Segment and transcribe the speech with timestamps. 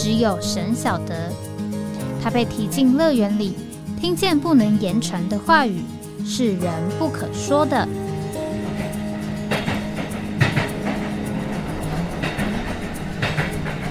[0.00, 1.32] 只有神晓得，
[2.22, 3.56] 他被提进乐园里，
[4.00, 5.82] 听见不能言传的话语，
[6.24, 7.76] 是人不可说的。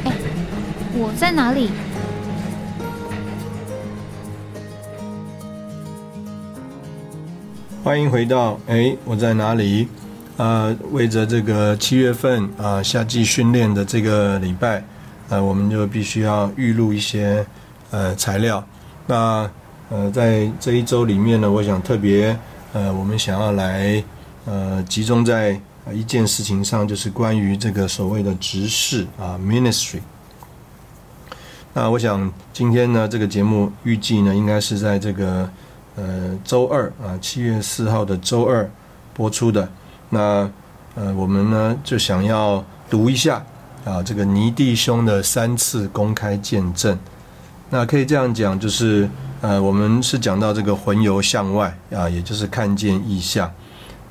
[0.06, 0.14] 哎，
[0.94, 1.72] 我在哪里？
[7.84, 9.90] 欢迎回到哎，我在哪里？
[10.38, 14.82] 呃，为着这个七月份啊夏季训练的这个礼拜。
[15.30, 17.46] 呃，我们就必须要预录一些
[17.92, 18.64] 呃材料。
[19.06, 19.50] 那
[19.90, 22.38] 呃，在这一周里面呢，我想特别
[22.74, 24.04] 呃，我们想要来
[24.46, 25.60] 呃集中在
[25.94, 30.00] 一件事情上，就是关于这个所谓的执事啊，ministry。
[31.74, 35.50] 那我想今天呢，这个节目预计呢，应该是在这个
[35.96, 38.70] 呃周二啊，七月四号的周二
[39.14, 39.70] 播出的。
[40.10, 40.50] 那
[40.96, 43.46] 呃，我们呢就想要读一下。
[43.88, 47.00] 啊，这个尼弟兄的三次公开见证，
[47.70, 53.50] 那可以这样讲，就是呃，我们是讲到这个魂游向外啊，也就是看见异象。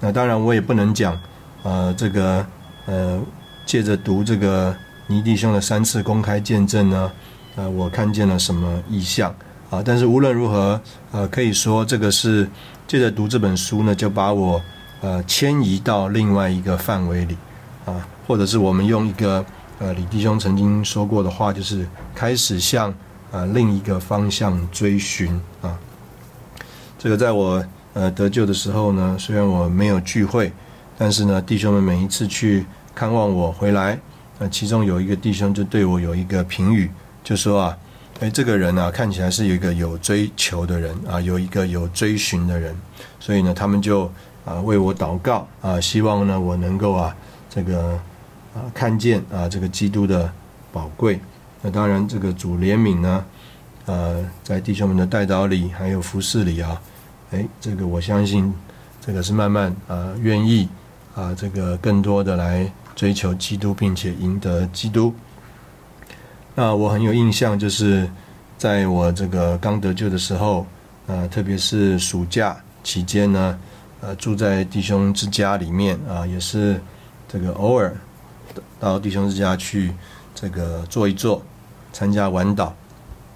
[0.00, 1.20] 那当然，我也不能讲
[1.62, 2.46] 呃，这个
[2.86, 3.20] 呃，
[3.66, 4.74] 借着读这个
[5.08, 7.12] 尼弟兄的三次公开见证呢，
[7.56, 9.34] 呃，我看见了什么异象
[9.68, 9.82] 啊？
[9.84, 10.80] 但是无论如何，
[11.12, 12.48] 呃，可以说这个是
[12.88, 14.58] 借着读这本书呢，就把我
[15.02, 17.36] 呃迁移到另外一个范围里
[17.84, 19.44] 啊，或者是我们用一个。
[19.78, 22.88] 呃，李弟兄曾经说过的话，就是开始向
[23.30, 25.78] 啊另一个方向追寻啊。
[26.98, 30.50] 这个在我呃得救的时候呢，虽然我没有聚会，
[30.96, 34.00] 但是呢，弟兄们每一次去看望我回来，
[34.38, 36.90] 呃，其中有一个弟兄就对我有一个评语，
[37.22, 37.76] 就说啊，
[38.20, 42.74] 哎，这个人啊，看起来是有一个有追求的人啊，有一个有追寻的人，
[43.20, 44.10] 所以呢，他们就
[44.46, 47.14] 啊为我祷告啊，希望呢我能够啊
[47.50, 48.00] 这个。
[48.56, 50.32] 啊，看见啊，这个基督的
[50.72, 51.20] 宝贵。
[51.60, 53.24] 那当然，这个主怜悯呢，
[53.84, 56.80] 呃，在弟兄们的带导里，还有服侍里啊，
[57.32, 58.50] 哎，这个我相信，
[59.04, 60.66] 这个是慢慢啊，愿意
[61.14, 65.14] 啊，这个更多的来追求基督，并且赢得基督。
[66.54, 68.08] 那我很有印象，就是
[68.56, 70.64] 在我这个刚得救的时候，
[71.06, 73.58] 啊，特别是暑假期间呢，
[74.00, 76.80] 呃，住在弟兄之家里面啊，也是
[77.28, 77.94] 这个偶尔。
[78.78, 79.92] 到弟兄之家去，
[80.34, 81.42] 这个坐一坐，
[81.92, 82.72] 参加晚祷。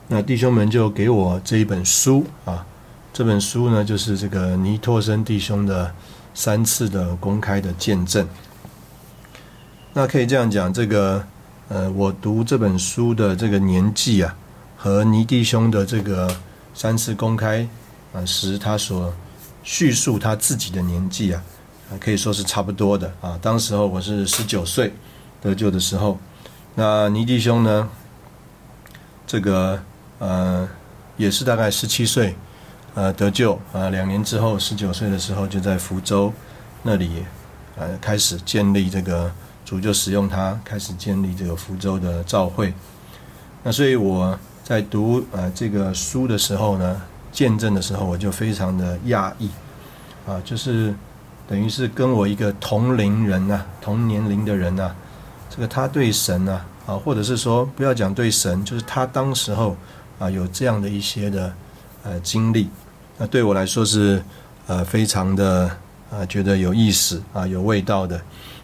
[0.09, 2.67] 那弟兄们就给我这一本书啊，
[3.13, 5.95] 这本书呢就是这个尼托森弟兄的
[6.35, 8.27] 三次的公开的见证。
[9.93, 11.25] 那可以这样讲，这个
[11.69, 14.37] 呃，我读这本书的这个年纪啊，
[14.77, 16.29] 和尼弟兄的这个
[16.75, 17.69] 三次公开
[18.13, 19.15] 啊时他所
[19.63, 21.43] 叙述他自己的年纪啊，
[22.01, 23.39] 可以说是差不多的啊。
[23.41, 24.93] 当时候我是十九岁。
[25.41, 26.19] 得救的时候，
[26.75, 27.89] 那尼弟兄呢？
[29.27, 29.81] 这个
[30.19, 30.69] 呃，
[31.17, 32.35] 也是大概十七岁，
[32.97, 36.33] 呃，得救啊，两年之后，十九岁的时候，就在福州
[36.83, 37.25] 那里，
[37.77, 39.31] 呃，开始建立这个
[39.65, 42.75] 主就使用他开始建立这个福州的教会。
[43.63, 47.01] 那所以我在读呃这个书的时候呢，
[47.31, 49.49] 见证的时候，我就非常的讶异，
[50.27, 50.93] 啊，就是
[51.47, 54.93] 等于是跟我一个同龄人呐，同年龄的人呐。
[55.51, 59.77] 这个他对神呢，啊，或者是说不要讲对神，就是他当时候
[60.21, 61.53] 啊有这样的一些的
[62.05, 62.69] 呃经历，
[63.19, 64.23] 那对我来说是
[64.69, 65.69] 呃非常的
[66.09, 68.21] 啊觉得有意思啊有味道的。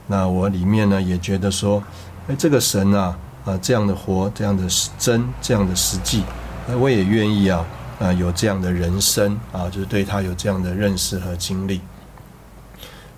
[0.06, 1.82] 那我里面呢也觉得说，
[2.28, 4.62] 哎，这个神啊啊这样的活，这样的
[4.97, 6.22] 真，这样的实际，
[6.68, 7.66] 哎，我也愿意啊
[7.98, 11.80] 啊有这样的人生啊，就是对他有这样的认识和经历。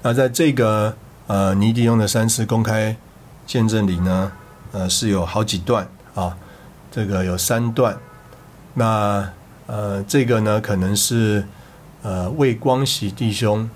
[0.01, 2.97] 那在这个呃尼迪用的三次公开。
[3.49, 4.31] 见证里呢，
[4.73, 6.37] 呃，是有好几段啊，
[6.91, 7.97] 这个有三段，
[8.75, 9.27] 那
[9.67, 11.43] 呃，这个呢，可能是
[12.03, 13.69] 呃魏光喜弟兄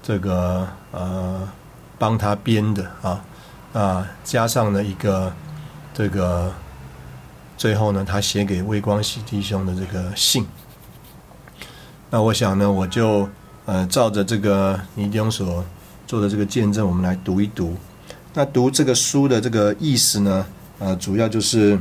[0.00, 1.48] 这个呃
[1.98, 3.24] 帮他编的啊，
[3.72, 5.32] 啊，加上了一个
[5.92, 6.52] 这个
[7.56, 10.46] 最后呢，他写给魏光喜弟兄的这个信。
[12.08, 13.28] 那我想呢，我就
[13.66, 15.64] 呃照着这个尼丁所
[16.06, 17.76] 做的这个见证，我们来读一读。
[18.34, 20.46] 那读这个书的这个意思呢，
[20.78, 21.78] 呃，主要就是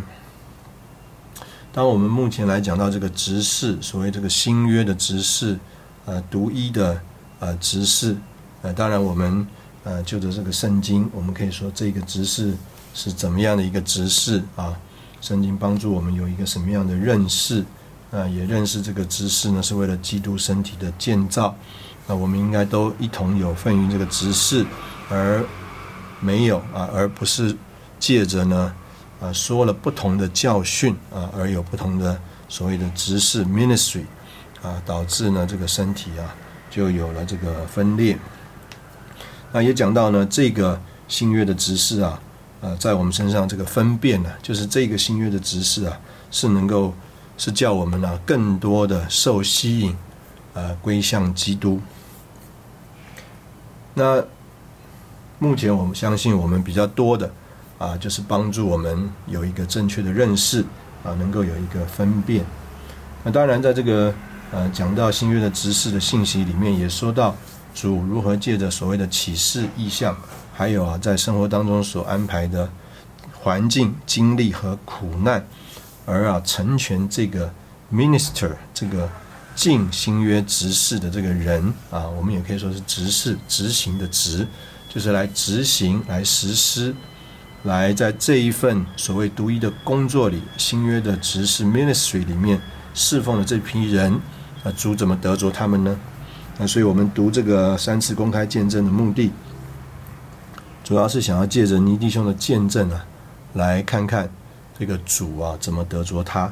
[1.71, 5.59] 当我们目前来讲到这个执事，所谓这个新约的执事，
[6.05, 6.99] 呃，独一的
[7.39, 8.15] 呃执事，
[8.61, 9.45] 呃，当然我们
[9.83, 12.55] 呃就着这个圣经，我们可以说这个执事
[12.93, 14.75] 是怎么样的一个执事啊？
[15.21, 17.63] 圣经帮助我们有一个什么样的认识？
[18.09, 21.53] 啊，也认识这个执事呢，是为了基督身体的建造。
[22.07, 24.65] 那我们应该都一同有份于这个执事，
[25.09, 25.45] 而
[26.19, 27.55] 没有啊，而不是
[27.99, 28.73] 借着呢
[29.21, 34.03] 啊说了不同的教训啊，而有不同的所谓的执事 ministry
[34.61, 36.35] 啊，导致呢这个身体啊
[36.69, 38.17] 就有了这个分裂。
[39.51, 42.19] 那也讲到呢，这个新约的执事啊。
[42.59, 45.95] 呃，在我们身上这个分辨呢，就是这个新约的执事啊，
[46.31, 46.91] 是能够
[47.37, 49.95] 是叫我们呢更多的受吸引，
[50.55, 51.79] 呃，归向基督。
[53.93, 54.25] 那
[55.39, 57.31] 目前我们相信我们比较多的
[57.77, 60.61] 啊，就是帮助我们有一个正确的认识
[61.03, 62.43] 啊，能够有一个分辨。
[63.23, 64.13] 那当然，在这个
[64.51, 67.35] 呃讲到新约的执事的信息里面，也说到
[67.75, 70.17] 主如何借着所谓的启示意象。
[70.53, 72.67] 还有啊，在生活当中所安排的
[73.31, 75.45] 环境、经历和苦难，
[76.03, 77.53] 而啊成全这个
[77.93, 79.07] minister 这个
[79.53, 84.47] 进新约执事的这个人啊，我们也可以说是执事执行的执，
[84.89, 86.93] 就是来执行、来实施、
[87.63, 92.59] 来在这一份所谓独一的工作里，新约的执事 ministry 里面
[92.93, 94.13] 侍奉的这批人
[94.63, 95.99] 啊，主怎么得着他们呢？
[96.57, 99.31] 那所以我们读这个三次公开见证的目的。
[100.83, 103.05] 主要是想要借着尼弟兄的见证啊，
[103.53, 104.29] 来看看
[104.79, 106.51] 这个主啊怎么得着他。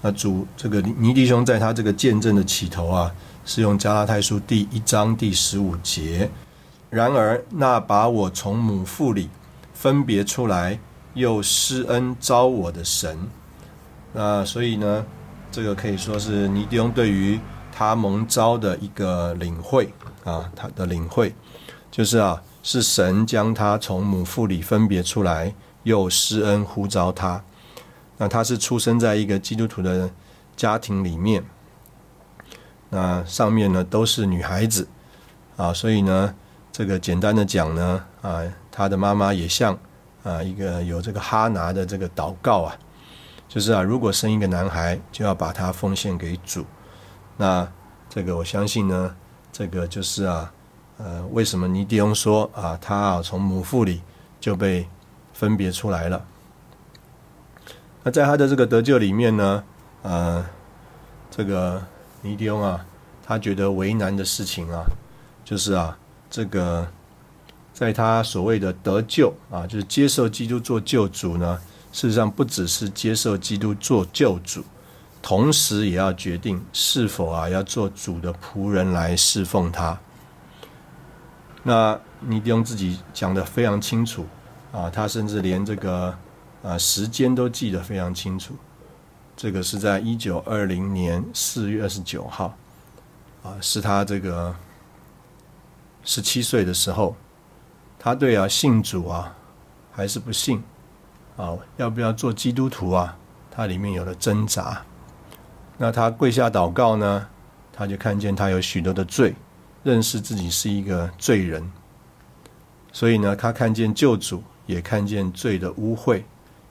[0.00, 3.12] 那主这个尼弟兄在他这个见证的起头啊，
[3.44, 6.30] 是用加拉太书第一章第十五节。
[6.90, 9.30] 然而那把我从母腹里
[9.72, 10.78] 分别出来，
[11.14, 13.28] 又施恩招我的神。
[14.12, 15.04] 那所以呢，
[15.50, 17.38] 这个可以说是尼弟兄对于
[17.72, 19.92] 他蒙召的一个领会
[20.24, 21.34] 啊，他的领会
[21.90, 22.42] 就是啊。
[22.60, 27.42] 是神将他从母腹里分别出来，又施恩呼召他。
[28.18, 30.10] 那他是出生在一个基督徒的
[30.54, 31.42] 家庭里面，
[32.90, 34.86] 那上面呢都是女孩子
[35.56, 36.34] 啊，所以呢，
[36.78, 38.40] 这个简单的讲呢，啊，
[38.70, 39.76] 他的妈妈也像
[40.22, 42.72] 啊一个有这个哈拿的这个祷告啊，
[43.48, 46.64] 就是啊，如果生一个男孩，就要把他奉献给主。
[47.36, 47.68] 那
[48.08, 49.16] 这个我相信呢，
[49.50, 50.52] 这个就是啊。
[50.98, 54.00] 呃，为什么尼迪翁说啊，他啊从母腹里
[54.38, 54.88] 就被
[55.32, 56.24] 分别出来了？
[58.04, 59.64] 那在他的这个得救里面呢，
[60.02, 60.46] 呃，
[61.28, 61.82] 这个
[62.22, 62.86] 尼迪翁啊，
[63.26, 64.84] 他觉得为难的事情啊，
[65.44, 65.98] 就是啊，
[66.30, 66.86] 这个
[67.72, 71.58] 在他所谓的得救啊，就是接受基督做救主呢，
[71.92, 74.64] 事实上不只是接受基督做救主，
[75.22, 79.98] 同时也要决定是否啊要做主的仆人来侍奉他。
[81.62, 84.26] 那尼迪翁自己讲的非常清楚
[84.72, 86.16] 啊，他甚至连这个
[86.62, 88.54] 啊时间都记得非常清楚。
[89.36, 92.56] 这个是在一九二零年四月二十九号
[93.44, 94.54] 啊，是他这个
[96.08, 97.14] 十七岁的时候，
[97.98, 99.36] 他对啊信主啊
[99.92, 100.64] 还是不信
[101.36, 103.14] 啊，要不要做基督徒啊？
[103.50, 104.80] 他里面有了挣扎。
[105.76, 107.28] 那他跪下祷告呢，
[107.74, 109.34] 他就看见他有许多的罪。
[109.84, 111.70] 认识自己是一个罪人，
[112.90, 116.22] 所以呢，他看见救主，也看见罪的污秽，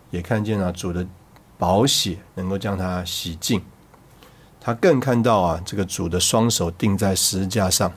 [0.10, 1.06] 也看见了主的
[1.60, 3.62] 宝血能够将他洗净。
[4.60, 7.92] 他更看到啊，这个主的双手钉在十字架上，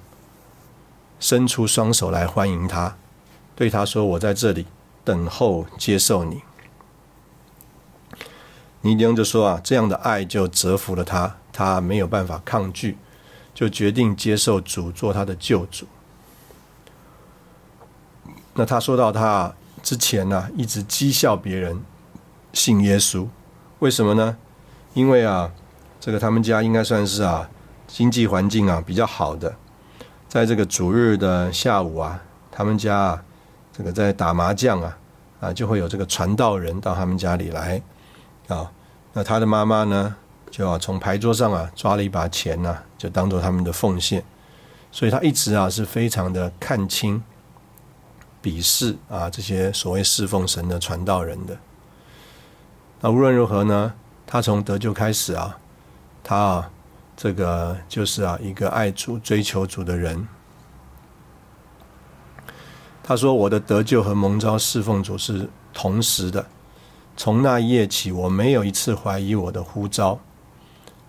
[1.20, 2.96] 伸出双手来欢迎他，
[3.54, 4.66] 对他说：“我在这里
[5.04, 6.42] 等候接受你。”
[8.82, 12.98] 尼丁就说啊，这样的爱就折服了他，他没有办法抗拒。
[13.52, 15.86] 就决定接受主做他的救主。
[18.54, 21.82] 那他说到他之前呢，一直讥笑别人
[22.54, 23.28] 信耶稣，
[23.80, 24.38] 为什么呢？
[24.94, 25.52] 因为啊，
[26.00, 27.50] 这个他们家应该算是啊
[27.86, 29.54] 经济环境啊比较好的，
[30.30, 32.22] 在这个主日的下午啊，
[32.52, 33.24] 他们家啊
[33.72, 34.96] 这个在打麻将啊
[35.40, 37.82] 啊，就会有这个传道人到他们家里来
[38.46, 38.70] 啊。
[39.12, 40.14] 那他的妈妈呢？
[40.52, 44.22] 就啊，从牌桌上啊抓了一把钱呐，就当做他们的奉献，
[44.92, 47.20] 所以他一直啊是非常的看清、
[48.40, 51.56] 鄙视啊这些所谓侍奉神的传道人的。
[53.00, 53.94] 那无论如何呢，
[54.26, 55.58] 他从得救开始啊，
[56.22, 56.70] 他啊
[57.22, 60.26] 这个就是啊一个爱主、追求主的人。
[63.02, 66.46] 他说：“我的得救和蒙召侍奉主是同时的。”
[67.18, 70.18] 从那一夜起，我没有一次怀疑我的呼召。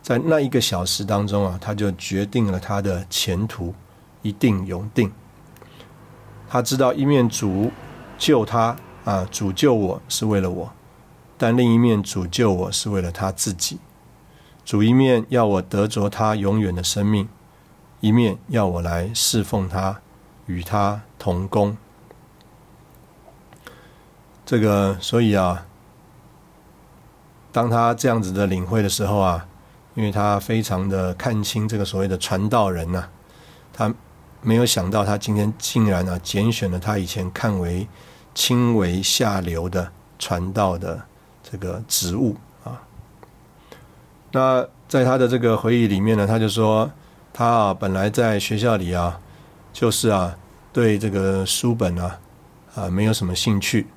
[0.02, 3.74] 在那一个小时当中啊，他就决定了他的前途
[4.22, 5.10] 一定永定。
[6.50, 7.72] 他知道一面主
[8.18, 8.76] 救他
[9.06, 10.68] 啊，主救我是为了我；
[11.38, 13.80] 但另一面主救我是为了他自己。
[14.64, 17.28] 主一面要我得着他永远的生命，
[18.00, 20.00] 一面要我来侍奉他，
[20.46, 21.78] 与他同工。
[24.46, 25.66] 这个，所以啊，
[27.52, 29.48] 当他这样子的领会的时候啊。
[29.94, 33.04] 因为他非常的看清这个所谓的传道人呐，
[33.74, 33.94] 他
[34.42, 37.86] 没有想到他今天竟然啊拣选了他以前看为
[38.34, 41.02] 轻为下流的传道的
[41.44, 42.38] 这个职务。
[44.32, 46.92] 那在他的这个回忆里面呢，他就说
[47.34, 49.20] 他啊本来在学校里啊
[49.72, 50.36] 就是啊
[50.74, 52.20] 对这个书本啊
[52.76, 53.88] 啊没有什么兴趣，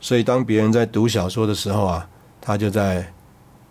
[0.00, 2.08] 所以当别人在读小说的时候啊，
[2.40, 3.12] 他就在。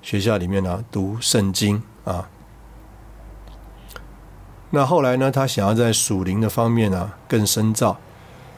[0.02, 2.30] 学校里面呢，读圣经啊。
[4.70, 7.98] 那后来呢，他想要在属灵的方面呢更深造，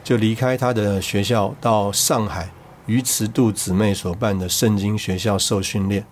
[0.04, 2.52] 就离开他的学校，到上海
[2.86, 6.06] 鱼池渡姊妹所办的圣经学校受训练。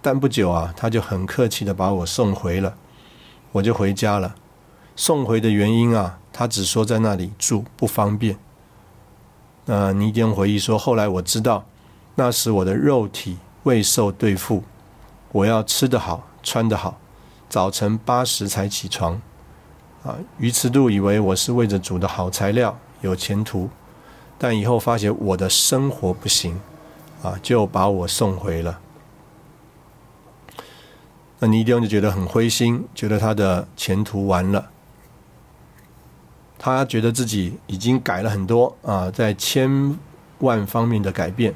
[0.00, 2.74] 但不久啊，他就很客气的把我送回了，
[3.52, 4.34] 我就回家了。
[4.96, 8.38] 送回的原因啊，他只说在那里住不方便。
[9.66, 11.64] 那尼丁回忆说，后来我知道，
[12.14, 13.38] 那时我的肉体。
[13.64, 14.62] 未受对付，
[15.30, 16.96] 我要吃得好，穿得好，
[17.50, 19.20] 早晨八时才起床。
[20.04, 23.68] 啊，鱼池度以为我是为着煮的好材料，有前途，
[24.38, 26.58] 但以后发现我的生活不行，
[27.22, 28.78] 啊，就把我送回了。
[31.40, 34.70] 那尼迪翁就觉得很灰心，觉得他的前途完了。
[36.58, 39.96] 他觉得自己已经改了很多啊，在千
[40.40, 41.54] 万方面的改变。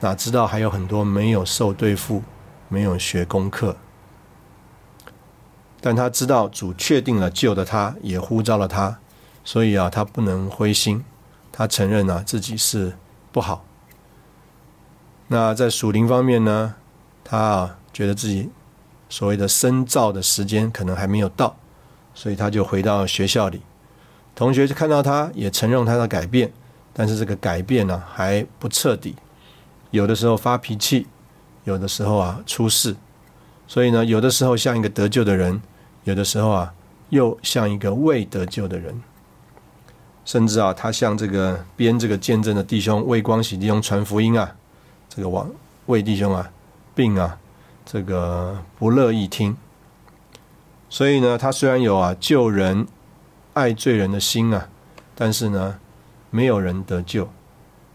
[0.00, 2.22] 哪知道还有很多没有受对付，
[2.68, 3.76] 没有学功课。
[5.80, 8.98] 但他知道主确定了救的他，也呼召了他，
[9.44, 11.04] 所以啊，他不能灰心。
[11.52, 12.96] 他承认啊自己是
[13.30, 13.64] 不好。
[15.28, 16.74] 那在属灵方面呢，
[17.22, 18.50] 他啊觉得自己
[19.08, 21.56] 所谓的深造的时间可能还没有到，
[22.14, 23.60] 所以他就回到学校里。
[24.34, 26.52] 同学就看到他也承认他的改变，
[26.92, 29.14] 但是这个改变呢还不彻底。
[29.90, 31.06] 有的时候发脾气，
[31.62, 32.96] 有的时候啊出事，
[33.68, 35.62] 所以呢，有的时候像一个得救的人，
[36.02, 36.74] 有的时候啊
[37.10, 39.00] 又像一个未得救的人，
[40.24, 44.56] 甚至啊，他向这个编这个见证的弟兄魏光喜弟兄传福音啊，
[45.08, 45.48] 这个王
[45.86, 46.50] 魏弟兄啊，
[46.92, 47.38] 病啊
[47.84, 49.56] 这个不乐意听，
[50.88, 52.86] 所以呢，他虽然有啊救人、
[53.52, 54.68] 爱罪人的心啊，
[55.14, 55.78] 但是呢，
[56.30, 57.28] 没有人得救。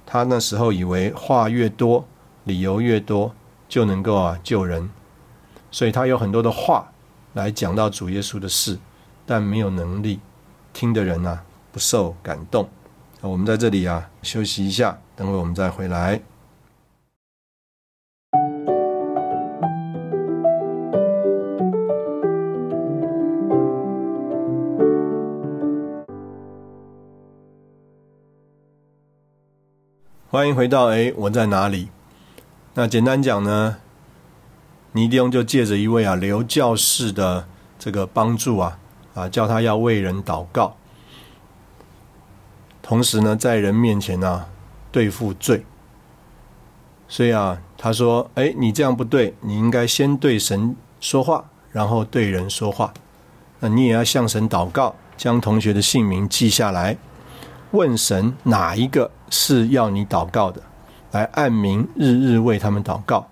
[0.05, 2.05] 他那时候以为话越多，
[2.43, 3.33] 理由越多，
[3.67, 4.89] 就能够啊救人，
[5.71, 6.91] 所以他有很多的话
[7.33, 8.79] 来讲到主耶稣的事，
[9.25, 10.19] 但没有能力
[10.71, 11.41] 听的人呢
[11.71, 12.69] 不受感动。
[13.21, 16.21] 我们在这里啊休息一下，等会我们再回来。
[30.31, 31.89] 欢迎回到哎，我在哪里？
[32.75, 33.77] 那简单讲呢，
[34.91, 37.47] 尼迪翁就借着一位啊刘教士的
[37.79, 38.77] 这个帮助啊
[39.15, 40.75] 啊，叫他要为人祷告，
[42.83, 44.45] 同时呢，在人面前呢
[44.91, 45.65] 对付罪。
[47.07, 52.93] 所以啊，他说：“哎，你这样不对，你应该先对神说话，然后对人说话。
[53.61, 56.97] 那你也要向神祷告，将同学的姓名记下来。”
[57.71, 60.61] 问神哪一个是要你祷告的，
[61.11, 63.27] 来按名日日为他们祷告。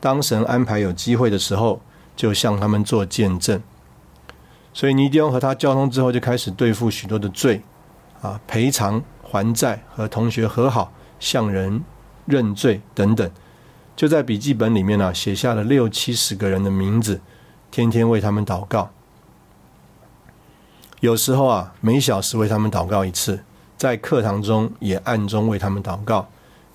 [0.00, 1.80] 当神安排有机会的时候，
[2.14, 3.60] 就向他们做见证。
[4.72, 7.62] 所以尼迪翁和他交通之后，就开始对付许多的罪，
[8.20, 11.82] 啊，赔偿还债，和同学和好，向人
[12.26, 13.30] 认罪等等。
[13.96, 17.20] 就在笔记本里面呢，写下了六七十个人的名字，
[17.70, 18.90] 天天为他们祷告。
[21.00, 23.42] 有时候啊，每小时为他们祷告一次。
[23.76, 26.28] 在课堂中也暗中为他们祷告，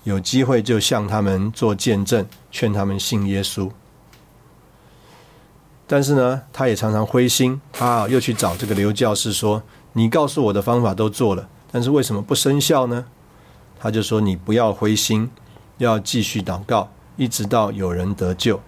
[0.04, 3.70] 有机会就向他们做见证，劝他们信耶稣。
[5.86, 9.62] 但是呢，他也常常灰心，啊，又去找这个刘教士说
[9.94, 13.04] ：“你告诉我的方法都做了，但是为什么不生效呢？”
[13.78, 15.28] 他就说：“你不要灰心，
[15.78, 18.60] 要继续祷告，一直到有人得救。”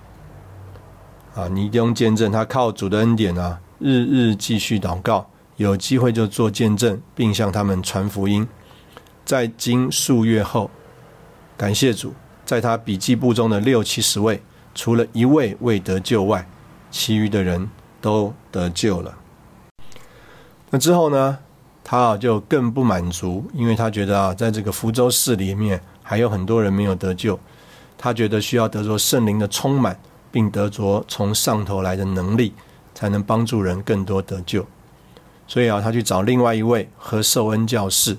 [1.34, 5.30] 啊，你用见证，他靠主的恩典啊，日日继续祷告。
[5.56, 8.46] 有机会就做见证，并向他们传福音。
[9.24, 10.70] 在经数月后，
[11.56, 12.12] 感谢主，
[12.44, 14.42] 在他笔记簿中的六七十位，
[14.74, 16.46] 除了一位未得救外，
[16.90, 17.70] 其余的人
[18.00, 19.16] 都得救了。
[20.70, 21.38] 那之后呢，
[21.82, 27.38] 他啊就更不满足，因为他觉得啊，在这个福州市里面还有很多人没有得救，
[27.96, 29.98] 他觉得需要得着圣灵的充满，
[30.32, 32.52] 并得着从上头来的能力，
[32.92, 34.66] 才能帮助人更多得救。
[35.46, 38.16] 所以啊，他去找另外一位何寿恩教士。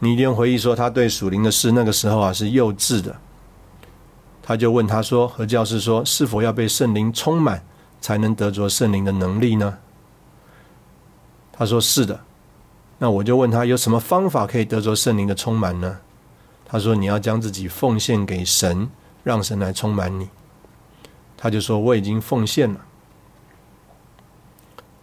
[0.00, 3.16] 尼丁回忆说，他对属灵的事那个时候啊是幼稚的。
[4.42, 7.62] 他就问他说：“何教士说，是否要被圣灵充满，
[8.00, 9.78] 才能得着圣灵的能力呢？”
[11.52, 12.20] 他说：“是的。”
[12.98, 15.98] 那我就问他有什么方法可以得着圣灵的充满呢？
[16.64, 18.88] 他说：“你要将自己奉献给神，
[19.22, 20.28] 让神来充满你。”
[21.36, 22.86] 他就说：“我已经奉献了。”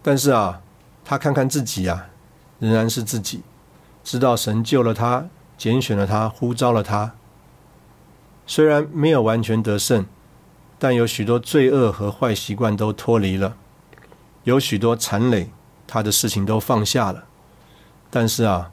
[0.06, 0.62] 但是啊，
[1.04, 2.06] 他看看自己啊，
[2.60, 3.42] 仍然是自己。
[4.04, 5.26] 知道神救了他，
[5.58, 7.14] 拣选了他，呼召了他。
[8.46, 10.06] 虽然没有完全得胜，
[10.78, 13.56] 但有许多罪恶和坏习惯都脱离了，
[14.44, 15.50] 有许多残累
[15.88, 17.24] 他的事情都放下了。
[18.08, 18.70] 但是啊，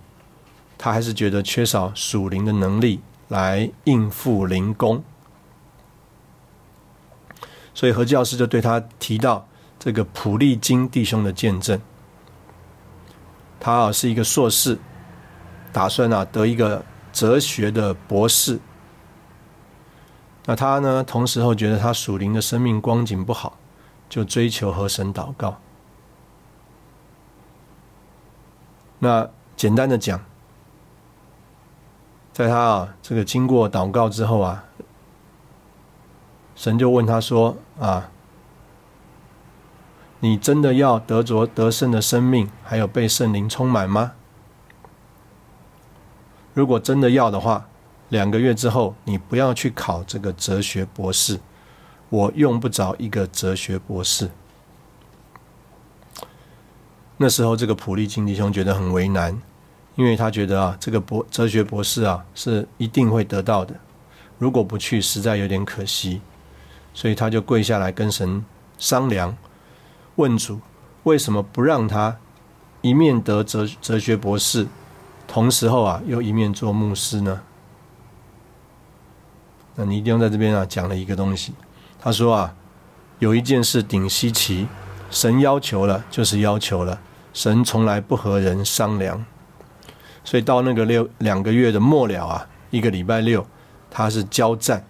[0.78, 5.04] 他还是觉得缺少属灵的能力来应付灵工。
[7.74, 9.48] 所以何教师就对他提到
[9.84, 11.82] 这个普利金弟兄的见证。
[13.60, 14.80] 他啊是一个硕士。
[15.74, 18.60] 打算啊得一个哲学的博士，
[20.46, 23.58] 那他呢，同时候觉得他属灵的生命光景不好，
[24.08, 25.58] 就追求和神祷告。
[29.00, 30.24] 那简单的讲，
[32.32, 34.64] 在他啊这个经过祷告之后啊，
[36.56, 38.12] 神就问他说：“啊，
[40.24, 44.14] 你真的要得着得胜的生命，还有被圣灵充满吗？”
[46.56, 47.68] 如果真的要的话，
[48.08, 51.42] 两个月之后你不要去考这个哲学博士，
[52.08, 54.30] 我用不着一个哲学博士。
[57.18, 59.38] 那时候这个普利金弟兄觉得很为难，
[59.96, 63.76] 因为他觉得啊，这个博哲学博士啊是一定会得到的，
[64.38, 66.22] 如果不去实在有点可惜，
[66.94, 68.46] 所以他就跪下来跟神
[68.78, 69.36] 商量，
[70.16, 70.60] 问主
[71.04, 72.18] 为什么不让他
[72.82, 74.68] 一面得哲哲学博士。
[75.26, 77.42] 同时候啊，又一面做牧师呢。
[79.76, 81.54] 那你一定在这边啊讲了一个东西。
[82.00, 82.54] 他说啊，
[83.20, 84.68] 有一件事顶稀奇，
[85.10, 87.00] 神要求了就是要求了，
[87.34, 89.26] 神从来不和人商量。
[90.24, 93.48] 所以到那个六两个月的末了啊，一个礼拜六，
[93.90, 94.86] 他是交战，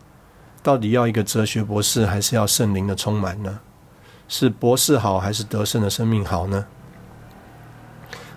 [0.62, 3.60] 到底要一个哲学博士，还是要圣灵的充满呢？
[4.28, 6.66] 是博士好，还是得胜的生命好呢？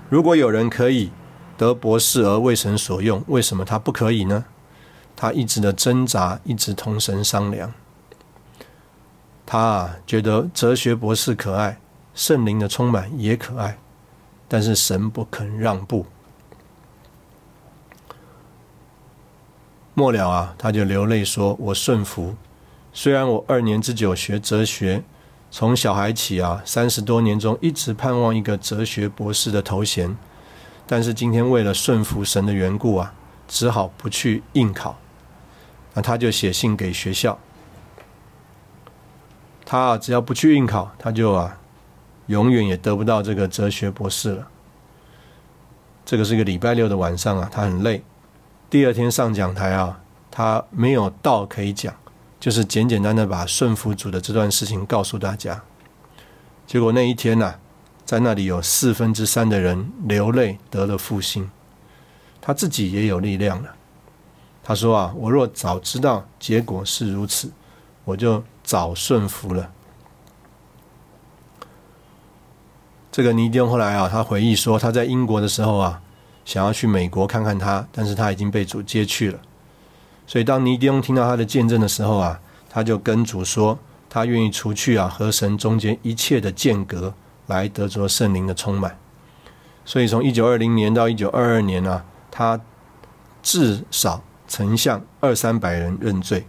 [0.08, 1.10] 如果有人可以。
[1.58, 4.44] 得博士而为神所用，为什么他不可以呢？
[5.16, 7.72] 他一直的挣扎，一直同神商量。
[9.46, 11.78] 他啊，觉得哲学博士可爱，
[12.14, 13.78] 圣灵的充满也可爱，
[14.46, 16.04] 但是神不肯让步。
[19.94, 22.36] 末了啊，他就流泪说：“我顺服。
[22.92, 25.02] 虽然我二年之久学哲学，
[25.50, 30.16] 从小孩起啊，三十多年中一直盼望一个哲学博士的头衔。”
[30.88, 33.12] 但是今天为了顺服神的缘故啊，
[33.48, 34.96] 只好不去应考。
[35.94, 37.36] 那他就写信给学校，
[39.64, 41.58] 他啊只要不去应考，他就啊
[42.26, 44.46] 永远也得不到这个哲学博士了。
[46.04, 48.04] 这个是个礼拜六的晚上啊，他很累。
[48.70, 51.92] 第二天上讲台啊，他没有道可以讲，
[52.46, 55.60] 就是简简单单把顺服主的这段事情告诉大家。
[56.64, 57.56] 结果那一天呢？
[58.04, 61.50] 在那里有四分之三的人流泪得了复兴，
[62.40, 63.74] 他自己也有力量了。
[64.62, 67.50] 他说啊，我若早知道结果是如此，
[68.04, 69.72] 我就早顺服了。
[73.10, 76.00] 这个尼丁后来啊，他回忆说，他在英国的时候啊，
[76.44, 79.40] 想要去美国看看他，但是他已经被主接去了。
[80.26, 87.14] 所以当尼丁听到他的见证的时候啊，他就跟主说，他愿意除去啊和神中间一切的间隔。
[87.48, 88.98] 来得着圣灵的充满，
[89.84, 92.60] 所以从一九二零年到一九二二年呢，他
[93.40, 96.44] 至少曾向二三百人认罪。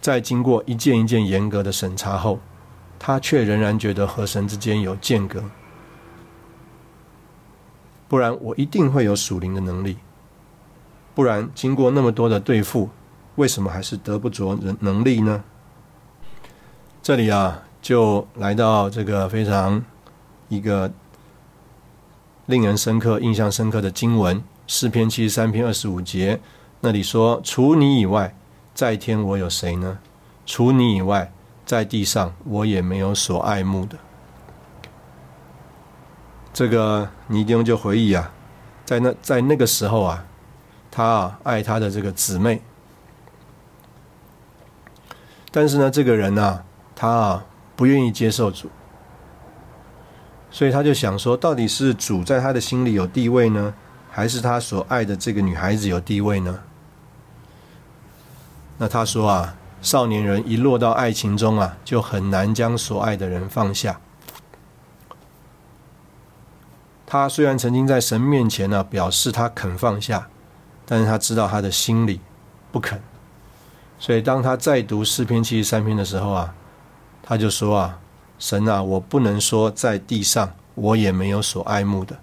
[0.00, 2.40] 在经过一件一件严格的审查后，
[2.98, 5.44] 他却仍然觉得和神之间有间隔。
[8.08, 9.96] 不然我一定会有属灵的能力。
[11.18, 12.90] 不然经过那么多的对付，
[13.34, 15.42] 为什么还是得不着人能力呢？
[17.02, 17.64] 这里啊。
[17.80, 19.82] 就来到这个非常
[20.48, 20.90] 一个
[22.46, 26.40] 令人深刻、印象深刻的经文，诗篇七十三篇二十五节：
[26.80, 28.34] 那里说：“除你以外，
[28.74, 29.98] 在天我有谁呢？
[30.44, 31.32] 除你以外，
[31.64, 33.96] 在地上我也没有所爱慕的。”
[36.52, 38.32] 这个尼丁就回忆啊，
[38.84, 40.26] 在那在那个时候啊，
[40.98, 42.60] 他啊爱他的这个姊妹，
[45.52, 46.64] 但是呢，这个人呢，
[46.96, 47.44] 他啊
[47.76, 48.68] 不愿意接受主，
[50.50, 53.72] 所以他就想说，到底是主在他的心里有地位呢，
[54.10, 56.58] 还是他所爱的这个女孩子有地位呢？
[58.78, 64.00] 那他说啊，少年人一落到爱情中啊，就很难将所爱的人放下。
[67.06, 70.28] 他虽然曾经在神面前呢表示他肯放下，
[70.90, 72.18] 但是他知道他的心里
[72.72, 72.98] 不肯。
[73.98, 76.54] 所以当他再读诗篇七十三篇的时候啊，
[77.22, 77.98] 他就说啊，
[78.38, 82.18] 神啊，我不能说在地上我也没有所爱慕的，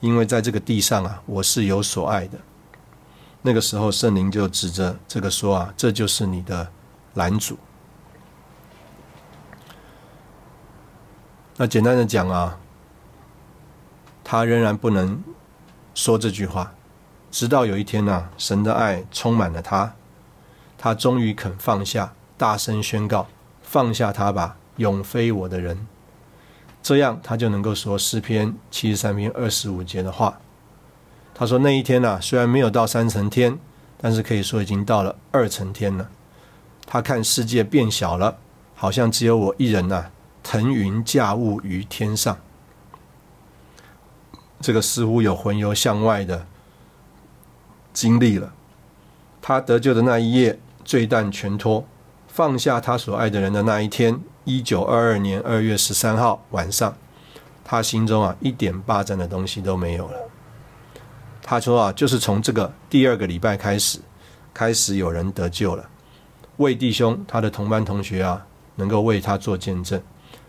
[0.00, 2.38] 因为在这个地上啊，我是有所爱的。
[3.42, 6.68] 那个时候，圣灵就指着这个说：“啊，这就是你的
[7.14, 7.58] 拦阻。”
[11.56, 12.58] 那简单的讲啊，
[14.22, 15.20] 他仍然不能
[15.94, 16.72] 说这句话，
[17.30, 19.94] 直到有一天呢，神的爱充满了他，
[20.76, 23.26] 他终于肯放下，大声宣告
[23.62, 25.86] ：“放下他吧，永非我的人。”
[26.82, 30.40] 这样，他就能够说诗篇七十三篇二十五节的话。
[31.34, 33.58] 他说：“那一天呢，虽然没有到三层天，
[34.00, 36.08] 但是可以说已经到了二层天了。
[36.86, 38.38] 他看世界变小了，
[38.74, 40.06] 好像只有我一人呐，
[40.42, 42.38] 腾云驾雾于天上。
[44.60, 46.46] 这个似乎有魂游向外的
[47.98, 48.52] 经历了。
[49.42, 51.84] 他得救的那一夜，罪担全脱，
[52.28, 56.96] 放下他所爱的人的那一天，一九二二年二月十三号晚上，
[57.64, 60.16] 他心中啊一点霸占的东西都没有了。”
[61.42, 63.98] 他说啊，就是从这个第二个礼拜开始，
[64.54, 65.84] 开始有人得救了。
[66.58, 70.00] 魏弟兄，他的同班同学啊，能够为他做见证。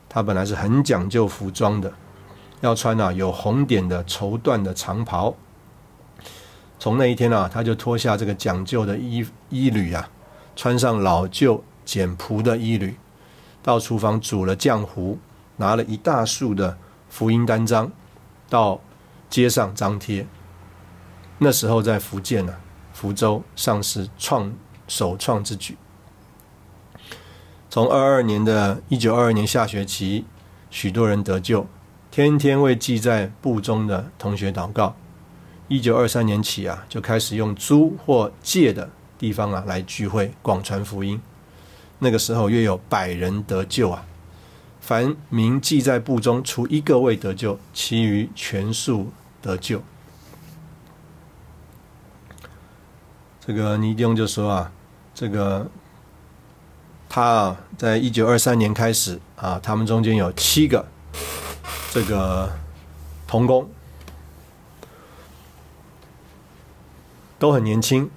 [0.08, 1.92] 他本来是很讲究服装的，
[2.62, 5.36] 要穿啊有红点的绸缎的长袍。
[6.80, 10.10] 从那一天啊，他就脱下这个讲究的衣衣履啊，
[10.56, 12.96] 穿上老旧简朴的衣履，
[13.62, 15.20] 到厨房煮了浆糊，
[15.58, 16.78] 拿了一大束的
[17.10, 17.92] 福音单张，
[18.50, 18.80] 到
[19.30, 20.26] 街上张贴。
[21.39, 22.56] 那时候在福建呢，
[22.94, 24.54] 福州上市创
[24.88, 25.78] 首创之举。
[27.70, 30.26] 从二二年的一九二二年下学期，
[30.70, 31.68] 许多人得救，
[32.10, 34.96] 天天为记在簿中的同学祷告。
[35.70, 41.22] 一九二三年起啊，就开始用租或借的地方啊来聚会广传福音。
[42.00, 44.04] 那个时候约有百人得救啊，
[44.82, 49.82] 凡名记在部中，除一个未得救，其余全数得救。
[53.46, 54.72] 这个尼丁就说啊，
[55.14, 55.70] 这个
[57.08, 60.88] 他啊，在一九二三年开始啊，他们中间有七个
[61.92, 62.52] 这个
[63.28, 63.70] 童工，
[67.39, 68.08] 都很年轻。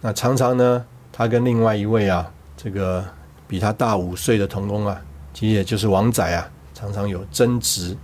[0.00, 3.04] 那常常呢，他跟另外一位啊，这个
[3.46, 5.00] 比他大五岁的童工啊，
[5.32, 7.96] 其实也就是王仔啊，常常有争执。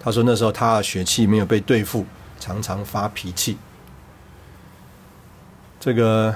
[0.00, 2.04] 他说那时候他的血气没有被对付。
[2.42, 3.56] 常常发脾气。
[5.78, 6.34] 这个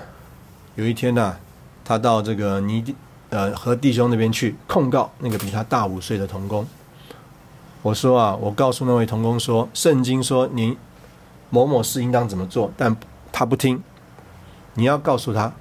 [0.77, 1.37] 有一天呢，
[1.85, 2.95] 他到这个尼弟
[3.31, 6.65] 呃和弟兄那边去控告那个比他大五岁的童工。
[7.83, 10.79] 我说啊，我告诉那位童工说，圣经说你
[11.51, 12.97] 某某事应当怎么做，但
[13.33, 13.83] 他不听。
[14.75, 15.53] 你要告诉他。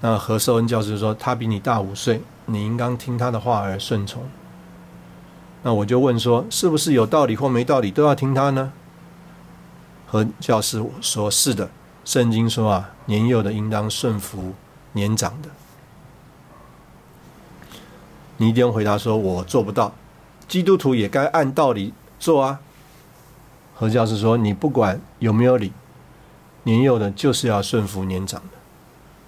[0.00, 4.22] 那何寿恩教师说，他比你大五岁，你应当听他的话而顺从。
[5.62, 8.72] 那我就问说，是不是有道理或没道理都要听他呢？
[10.06, 11.68] 何教师说：是的，
[12.04, 14.54] 圣经说啊，年幼的应当顺服
[14.92, 15.50] 年长的。
[18.36, 19.92] 尼丁回答说：我做不到，
[20.46, 22.60] 基督徒也该按道理做啊。
[23.78, 25.72] 何教师说：你不管有没有理，
[26.64, 28.58] 年幼的就是要顺服年长的。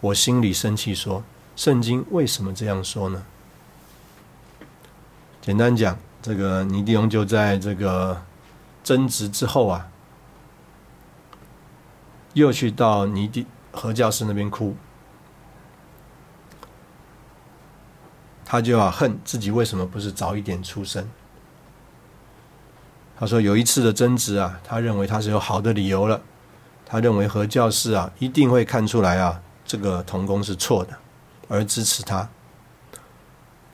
[0.01, 1.23] 我心里生气说：
[1.55, 3.23] 圣经为什么这样说呢？
[5.41, 5.97] 简单讲。
[6.23, 8.21] 这个尼迪翁就在这个
[8.85, 9.89] 争执之后啊，
[12.35, 14.77] 又去到尼迪何教师那边哭，
[18.45, 21.09] 他就要恨自己为什么不是早一点出生。
[23.21, 26.23] 他说有一次的争执啊，他认为他是有好的理由了，
[26.87, 30.97] 他认为何教士啊一定会看出来啊，这个童工是错的，
[31.47, 32.31] 而支持他。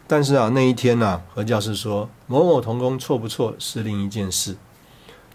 [0.09, 4.56] 但是啊，那一天呢，何教师说某某童工错不错是另一件事。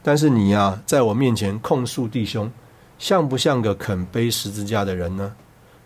[0.04, 2.52] 但是你呀，在我面前控诉弟兄，
[3.00, 5.36] 像不像个肯背十字架的人呢？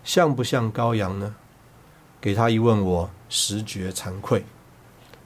[0.02, 1.36] 像不像羔羊呢？
[2.20, 4.44] 给他一问，我实觉惭愧。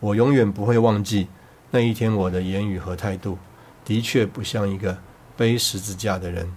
[0.00, 1.28] 我永远不会忘记
[1.70, 3.38] 那一天我的言语和态度，
[3.84, 4.98] 的确不像一个
[5.36, 6.52] 背十字架的人，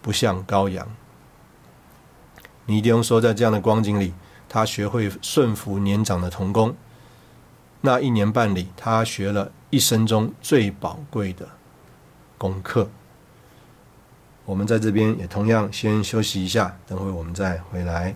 [0.00, 0.88] 不像羔羊。
[2.66, 4.14] 尼迪翁说，在这样的光景里，
[4.48, 6.74] 他学会顺服年长的童工。
[7.82, 11.48] 那一年半里，他学了一生中最宝贵的
[12.38, 12.88] 功课。
[14.44, 18.14] 我们在这边也同样先休息一下，等会我们再回来。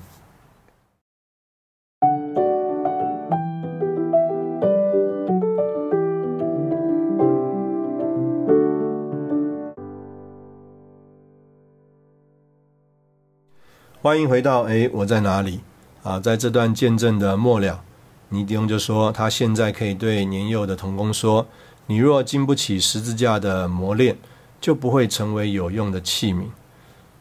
[14.06, 15.62] 欢迎回到哎，我在哪里？
[16.04, 17.82] 啊，在这段见证的末了，
[18.28, 21.44] 尼迪翁就说，他现在可以对年幼的童工说
[21.88, 24.16] ：“你若经不起十字架的磨练，
[24.60, 26.44] 就不会成为有用的器皿。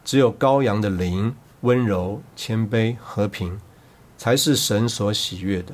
[0.04, 3.60] 只有羔羊的灵、温柔、谦卑、和平，
[4.16, 5.74] 才是神所喜悦的。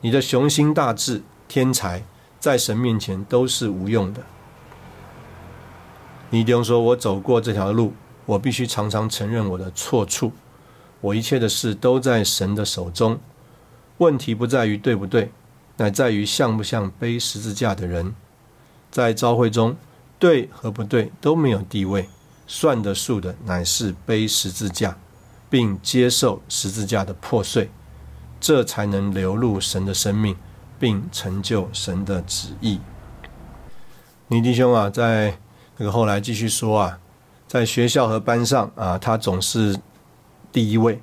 [0.00, 2.02] 你的雄心大志、天才，
[2.40, 4.22] 在神面前都是无用的。”
[6.30, 7.92] 尼迪翁说：“我走过这条路。”
[8.24, 10.32] 我必须常常承认我的错处，
[11.00, 13.18] 我一切的事都在神的手中。
[13.98, 15.30] 问题不在于对不对，
[15.76, 18.14] 乃在于像不像背十字架的人。
[18.90, 19.76] 在召会中，
[20.18, 22.08] 对和不对都没有地位，
[22.46, 24.96] 算得数的乃是背十字架，
[25.50, 27.70] 并接受十字架的破碎，
[28.40, 30.36] 这才能流入神的生命，
[30.78, 32.80] 并成就神的旨意。
[34.28, 35.38] 尼弟兄啊，在
[35.76, 36.98] 这个后来继续说啊。
[37.52, 39.78] 在学校和班上啊，他总是
[40.50, 40.98] 第一位，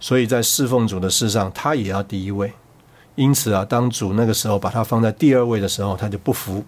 [0.00, 2.52] 所以在侍奉主的事上，他也要第一位。
[3.14, 6.64] 因此啊，当主那个时候把他放在第二位的时候，他就不服，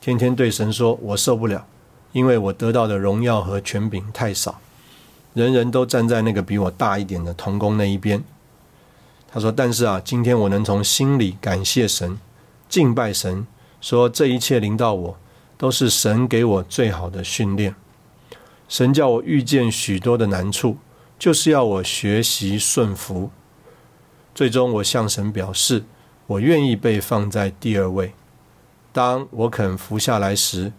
[0.00, 1.66] 天天对神说：“我受不了，
[2.12, 4.58] 因为我得到的荣耀和权柄太少，
[5.34, 8.24] 人人都站在那个比我大一点的童工那一边。”
[9.30, 12.18] 他说：“但是啊，今天我能从心里感谢神，
[12.70, 13.46] 敬拜神，
[13.82, 15.18] 说这一切临到我，
[15.58, 17.74] 都是神给我最好的训练。”
[18.68, 20.78] 神叫我遇见许多的难处，
[21.18, 23.30] 就是要我学习顺服。
[24.34, 25.84] 最终，我向神表示，
[26.26, 28.12] 我愿意被放在第二位。
[28.92, 30.72] 当我肯服下来时，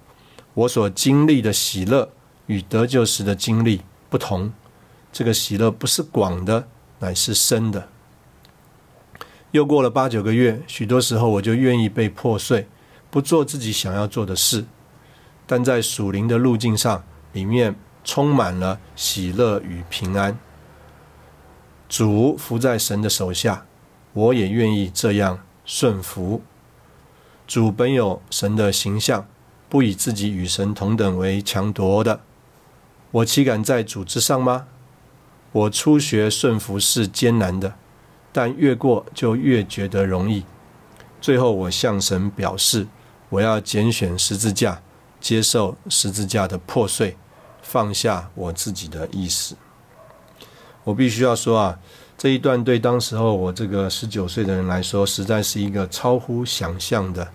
[0.53, 2.11] 我所经历的喜乐
[2.47, 4.51] 与得救时的经历不同。
[5.13, 6.67] 这个喜乐不是广的，
[6.99, 7.89] 乃是深的。
[9.51, 12.67] 又过了八九个月，许多时候我就愿意被破碎，
[13.09, 14.65] 不做自己想要做的事。
[15.45, 17.03] 但在属灵的路径上，
[17.37, 20.35] 里面充满了喜乐与平安。
[21.87, 23.67] 主服在神的手下，
[24.13, 26.41] 我也愿意这样顺服。
[27.45, 29.27] 主本有神的形象，
[29.69, 32.21] 不以自己与神同等为强夺的。
[33.11, 34.65] 我岂敢在主之上吗？
[35.51, 37.75] 我初学顺服是艰难的，
[38.33, 40.43] 但越过就越觉得容易。
[41.21, 42.87] 最后，我向神表示，
[43.29, 44.81] 我要拣选十字架，
[45.21, 47.15] 接受十字架的破碎。
[47.67, 49.53] 放下我自己的意思，
[50.85, 51.77] 我必须要说啊，
[52.17, 57.27] 这一段对当时候我这个十九岁的人来说，实在是一个超乎想象的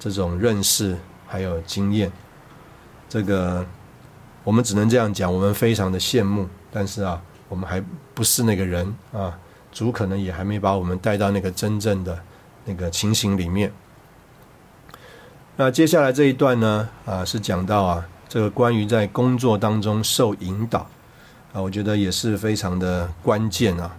[0.00, 2.10] 这种认识还有经验。
[3.08, 3.64] 这个
[4.42, 7.80] 我们只能这样讲，我们非常的羡慕，但是啊，我们还
[8.12, 9.38] 不是那个人啊，
[9.70, 12.18] 主可能也还没把我们带到那个真正的
[12.64, 13.72] 那个情形里面。
[15.54, 18.08] 那接下来这一段呢，啊，是讲到啊。
[18.30, 20.86] 这个关于在工作当中受引导
[21.52, 23.90] 啊，我觉得也是非常的关键啊。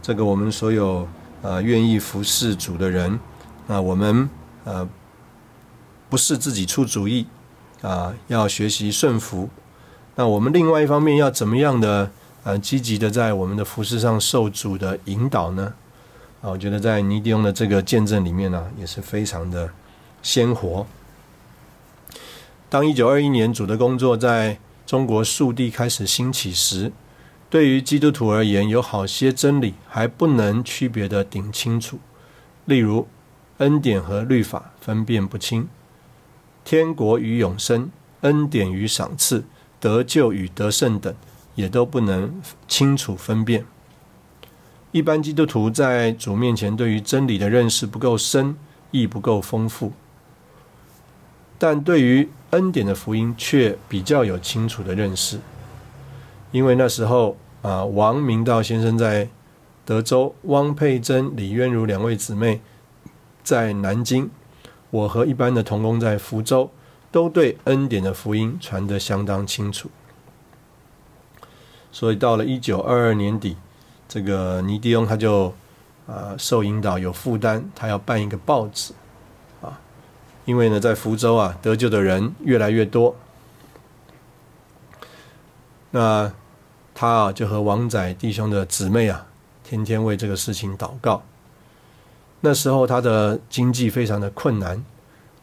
[0.00, 1.08] 这个我们所有
[1.42, 3.18] 呃愿意服侍主的人
[3.66, 4.30] 啊，我们
[4.62, 4.88] 呃
[6.08, 7.26] 不是自己出主意
[7.82, 9.50] 啊，要学习顺服。
[10.14, 12.08] 那我们另外一方面要怎么样的
[12.44, 15.74] 呃积极的在我们的服饰上受主的引导呢？
[16.40, 19.68] 啊，我觉得在尼迪翁的这个见证里面呢，也是非常的
[20.22, 20.86] 鲜活。
[22.68, 26.92] 当一九二一年主的工作在中国速地开始兴起时，
[27.48, 31.98] 对于基督徒而言，有好些真理还不能区别的顶清楚。
[32.64, 33.06] 例如，
[33.58, 35.68] 恩典和律法分辨不清，
[36.64, 37.90] 天国与永生、
[38.22, 39.44] 恩典与赏赐、
[39.78, 41.14] 得救与得胜等，
[41.54, 43.64] 也都不能清楚分辨。
[44.90, 48.56] 一般基督徒在主面前，对于真理的认识不够深，
[48.90, 49.92] 亦不够丰富。
[51.58, 55.38] 但对于恩典的福音却比较有清楚的认识，
[56.52, 59.28] 因为那时候啊，王明道先生在
[59.84, 62.60] 德州，汪佩珍、李渊如两位姊妹
[63.42, 64.30] 在南京，
[64.90, 66.70] 我和一般的童工在福州，
[67.10, 69.90] 都对恩典的福音传得相当清楚。
[71.90, 73.56] 所以到了一九二二年底，
[74.08, 75.54] 这个尼迪翁他就
[76.06, 78.92] 啊受引导有负担，他要办一个报纸，
[80.46, 83.14] 因为呢在福州啊得救的人越来越多，
[85.90, 86.32] 那
[86.94, 89.26] 他啊就和王仔弟兄的姊妹啊
[89.62, 91.22] 天天为这个事情祷告。
[92.40, 94.84] 那时候他的经济非常的困难，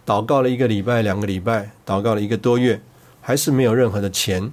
[0.05, 2.81] 祷告了一个礼拜、两个礼拜，祷告了一个多月，
[3.19, 4.51] 还是没有任何的钱。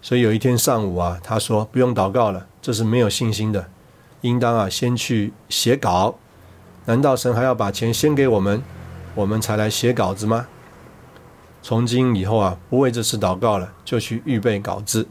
[0.00, 3.68] 所以有一天上午啊，他说不用祷告了，这是没有信心的，
[4.20, 6.16] 应当啊先去写稿。
[6.84, 8.62] 难道神还要把钱先给我们，
[9.14, 10.46] 我们才来写稿子吗？
[11.62, 15.08] 从今以后啊，不为这事祷告了，就去预备稿子。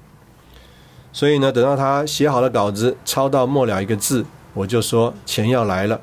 [1.11, 6.01] 所以呢，等到他写好了稿子，抄到末了一个字，我就说钱要来了。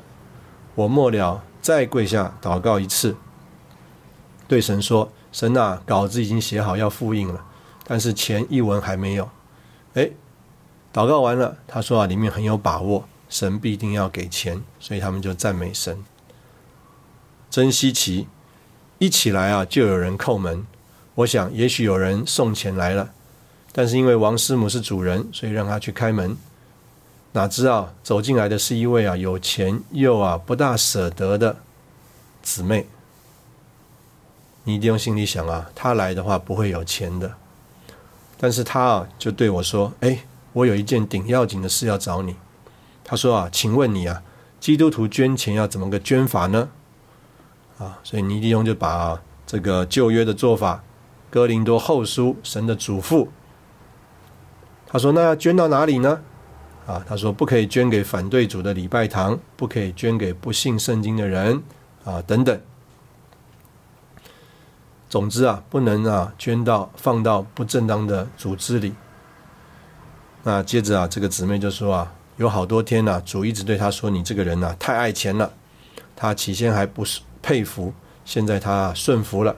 [0.74, 3.16] 我末了再跪下祷告一次，
[4.48, 7.44] 对神说：“神啊，稿子已经写好，要复印了。”
[7.86, 9.28] 但是钱一文还没有，
[9.94, 10.10] 哎，
[10.92, 16.02] 祷告完了，他说啊，里面很有把握，神必定要给钱，所以他们就赞美神。
[17.50, 18.28] 真稀奇，
[18.98, 20.64] 一起来啊，就有人叩门。
[21.16, 23.10] 我想也许有人送钱来了，
[23.72, 26.36] 但是因为王师母是主人，所以让他去开门。
[27.32, 31.56] 哪知啊，走进来的是一位啊有钱又啊不大舍得的
[32.42, 32.86] 姊妹。
[34.64, 37.34] 你一定心里想啊，他来的话不会有钱的。
[38.38, 42.36] 但是他啊，就对我说：“哎，我有一件顶要紧的事要找你。”
[43.04, 44.22] 他说：“啊，请问你啊，
[44.58, 46.70] 基督徒捐钱要怎么个捐法呢？”
[47.81, 50.77] 啊，所以尼迪翁就把这个旧约的做法，
[51.33, 53.27] 《哥林多后书》神的嘱咐。
[54.87, 56.21] 他说：“那要捐到哪里呢？”
[56.87, 61.62] 啊，他说：“不可以捐给反对主的礼拜堂，不可以捐给不信圣经的人，
[62.05, 62.61] 啊，等等。”
[65.09, 68.95] 总之啊，不能啊捐到放到不正当的组织里。
[70.43, 75.53] 那接着啊，这个姊妹就说啊，有好多天呐，主一直对她说：“你这个人呐，太爱钱了。”
[76.14, 77.92] 他起先还不是佩服，
[78.24, 79.57] 现在他顺服了。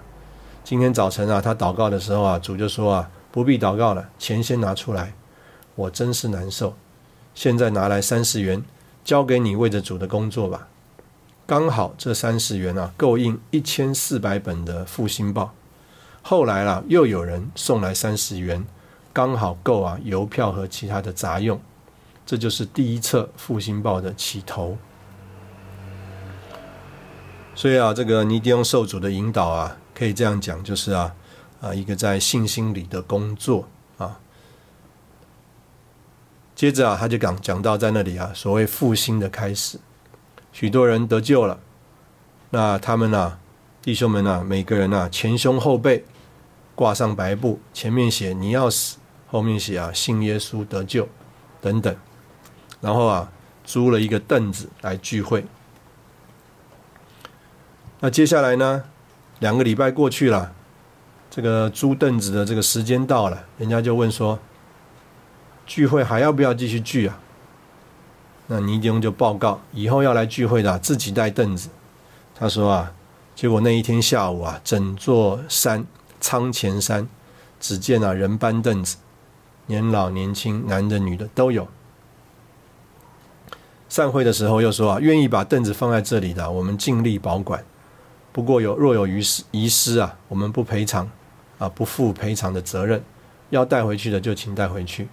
[0.64, 5.12] 今天早晨啊，他祷告的时候啊，主就说啊，不必祷告了，钱先拿出来。
[5.74, 6.74] 我真是难受。
[7.34, 8.62] 现在拿来三十元，
[9.04, 10.68] 交给你为着主的工作吧。
[11.46, 15.52] 刚好这三十元啊，够印一千四百本的复兴报。
[16.22, 18.64] 后来啦，又有人送来三十元，
[19.12, 21.60] 刚好够啊邮票和其他的杂用。
[22.24, 24.78] 这就是第一册复兴报的起头。
[27.54, 31.14] 所以啊，这个尼迪翁受主的引导啊，可以这样讲，就是啊
[31.60, 34.18] 啊一个在信心里的工作啊。
[36.54, 39.78] 接着啊，他就讲讲到在那里啊，所谓复兴的开始。
[40.50, 41.60] 许多人得救了，
[42.50, 43.38] 那他们呢，
[43.82, 46.04] 弟兄们呢，每个人呢，前胸后背
[46.74, 48.96] 挂上白布，前面写你要死，
[49.28, 51.08] 后面写啊信耶稣得救
[51.60, 51.94] 等等，
[52.80, 53.30] 然后啊
[53.64, 55.44] 租了一个凳子来聚会。
[58.04, 58.82] 那接下来呢，
[59.38, 60.52] 两个礼拜过去了，
[61.30, 64.40] 这个租凳子的这个时间到了，人家就问说，
[65.64, 67.20] 聚会还要不要继续聚啊？
[68.48, 71.68] 那尼迪翁就报告，以后要来聚会的自己带凳子。
[72.34, 72.92] 他说啊，
[73.36, 75.86] 结果那一天下午啊，整座山
[76.20, 77.06] 仓前山，
[77.60, 78.96] 只见啊人搬凳子，
[79.66, 81.68] 年老年轻，男的女的都有。
[83.88, 87.64] 散会的时候又说啊，愿意把凳子放在这里的，我们尽力保管。
[88.32, 91.08] 不过有若有遗失遗失啊，我们不赔偿
[91.58, 93.02] 啊，不负赔偿的责任。
[93.50, 95.08] 要带回去的就请带回去。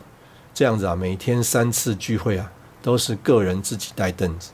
[0.54, 2.52] 这样子啊，每天三次聚会啊。
[2.82, 4.54] 都是个人自己带凳子，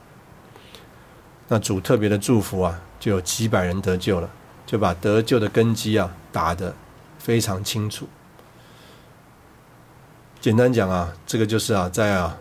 [1.47, 4.28] 那主特别的祝福啊，就有几百人得救了，
[4.65, 6.73] 就把得救的根基啊打得
[7.19, 8.08] 非常清楚。
[10.41, 12.36] 简单讲啊，这个就是啊，在啊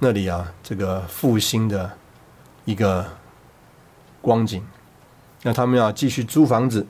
[0.00, 1.90] 那里啊，这个复兴的
[2.66, 3.06] 一个
[4.20, 4.62] 光景。
[5.44, 6.86] 那他们要继续租房子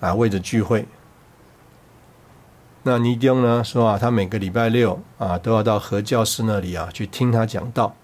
[0.00, 0.86] 啊，为着聚会。
[2.82, 7.94] 那尼丁呢说啊，他每个礼拜六啊都要到何教师那里啊去听他讲道。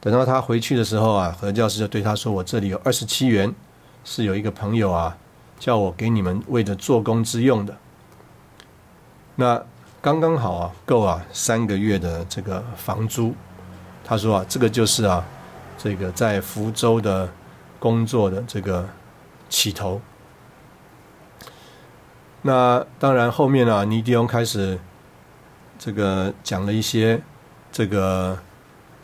[0.00, 3.54] 等到他回去的时候啊，何教师就对他说：“我这里有二十七元，
[4.02, 5.16] 是有一个朋友啊
[5.58, 7.76] 叫我给你们为着做工之用的。
[9.36, 9.62] 那
[10.00, 13.34] 刚刚好啊，够啊三个月的这个房租。
[14.04, 15.24] 他说啊，这个就是啊
[15.78, 17.30] 这个在福州的
[17.84, 18.88] 工作的这个
[19.50, 20.00] 起头。”
[22.40, 24.78] 那当然，后面啊，尼迪翁开始
[25.78, 27.20] 这个讲了一些
[27.70, 28.38] 这个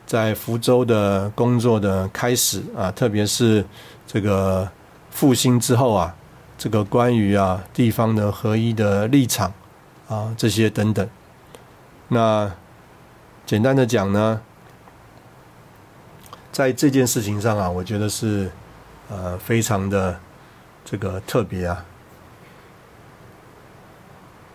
[0.06, 3.64] 在福州的工作的开始啊，特别是
[4.06, 4.70] 这个
[5.10, 6.14] 复兴之后啊，
[6.56, 9.52] 这个关于啊地方的合一的立场
[10.08, 11.08] 啊这些等等。
[12.08, 12.50] 那
[13.46, 14.42] 简单的讲呢，
[16.52, 18.50] 在这件事情上啊，我觉得是
[19.11, 20.18] 呃非常的
[20.84, 21.84] 这个特别啊，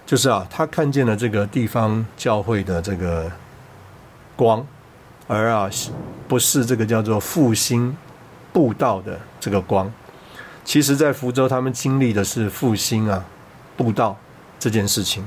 [0.05, 3.31] 就是啊，他看见了这个地方教会的这个
[4.35, 4.65] 光，
[5.27, 5.69] 而啊
[6.27, 7.95] 不是这个叫做复兴
[8.51, 9.91] 布道的这个光。
[10.63, 13.23] 其实，在福州，他们经历的是复兴啊
[13.77, 14.17] 布道
[14.59, 15.23] 这件事情。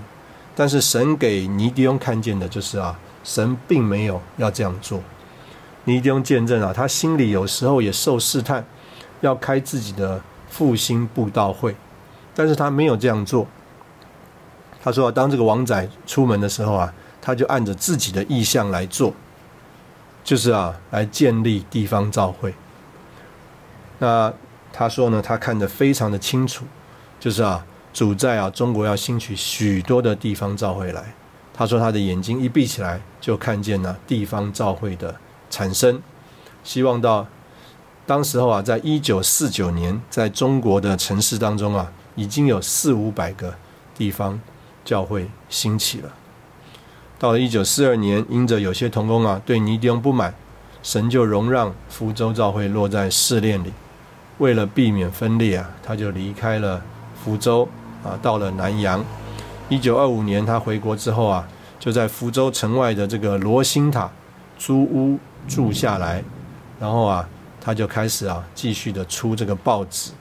[0.57, 5.01] 但是神给尼迪翁看见的就是啊，神并没有要这样做。
[5.85, 8.67] 尼迪翁见证啊，他心里有时候也受试探，
[9.21, 11.75] 要开自己的复兴布道会，
[12.35, 13.47] 但是他没有这样做。
[14.83, 19.13] 他说，当这个王仔出门的时候啊，他就按着自己的意向来做，
[20.23, 22.55] 就是啊，来建立地方教会。
[23.99, 24.33] 那
[24.73, 26.65] 他说呢，他看得非常的清楚，
[27.19, 27.65] 就是啊。
[27.91, 31.03] 主在啊，中国要兴起许多的地方召会来。
[31.53, 35.17] 他说，他的眼睛一闭起来，就看见了地方召会的
[35.51, 36.01] 产生。
[36.63, 37.27] 希望到
[38.09, 43.55] 当时候啊，在一九四九年，在中国的城市当中啊，已经有四五百个
[43.95, 44.41] 地方
[44.83, 46.09] 教会兴起了。
[47.19, 50.35] 到了一九四二年，因着有些童工啊对尼丁不满，
[50.83, 53.75] 神就容让福州教会落在试炼里。
[54.39, 56.83] 为了避免分裂啊，他就离开了
[57.23, 57.69] 福州。
[58.03, 59.05] 啊，到了南洋，
[59.69, 61.47] 一九二五年他回国之后啊，
[61.79, 64.11] 就在福州城外的这个罗星塔
[64.57, 66.25] 租屋住下来，
[66.81, 67.29] 然后啊，
[67.61, 70.13] 他就开始啊，继续的出这个报纸，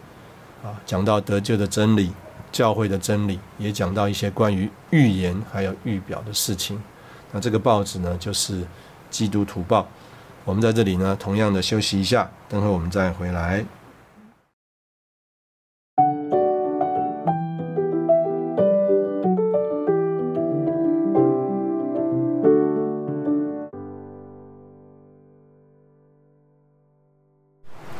[0.64, 2.12] 啊，讲到得救的真理、
[2.52, 6.82] 教会的真理，也讲到一些关于预言还有预表的事情。
[7.32, 8.62] 那这个报纸呢，就是
[9.10, 9.82] 《基督徒报》。
[10.46, 13.66] 我们在这里呢，同样的休息一下，等会我们再回来。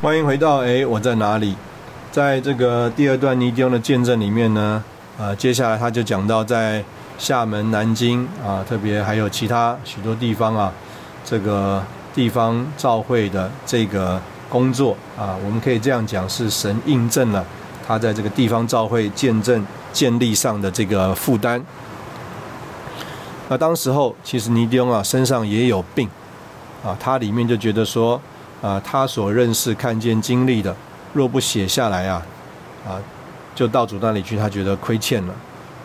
[0.00, 1.56] 欢迎回到哎，我在哪里？
[2.12, 4.84] 在这个第二段尼迪翁的见证里面呢，
[5.18, 6.84] 呃，接下来他就讲到在
[7.18, 10.72] 厦门、南京啊，特别还有其他许多地方啊，
[11.24, 11.82] 这个
[12.14, 17.44] 地方召会的这个工作啊，我们可以这样讲，是神印证了
[17.84, 21.60] 他在这个地方召会见证建立上的这个负担。
[23.48, 26.08] 那当时候其实尼迪翁啊身上也有病
[26.84, 28.20] 啊，他里面就觉得说。
[28.60, 30.74] 啊，他所认识、看见、经历的，
[31.12, 32.20] 若不写下来啊，
[32.84, 32.98] 啊，
[33.54, 35.34] 就到主那里去，他觉得亏欠了，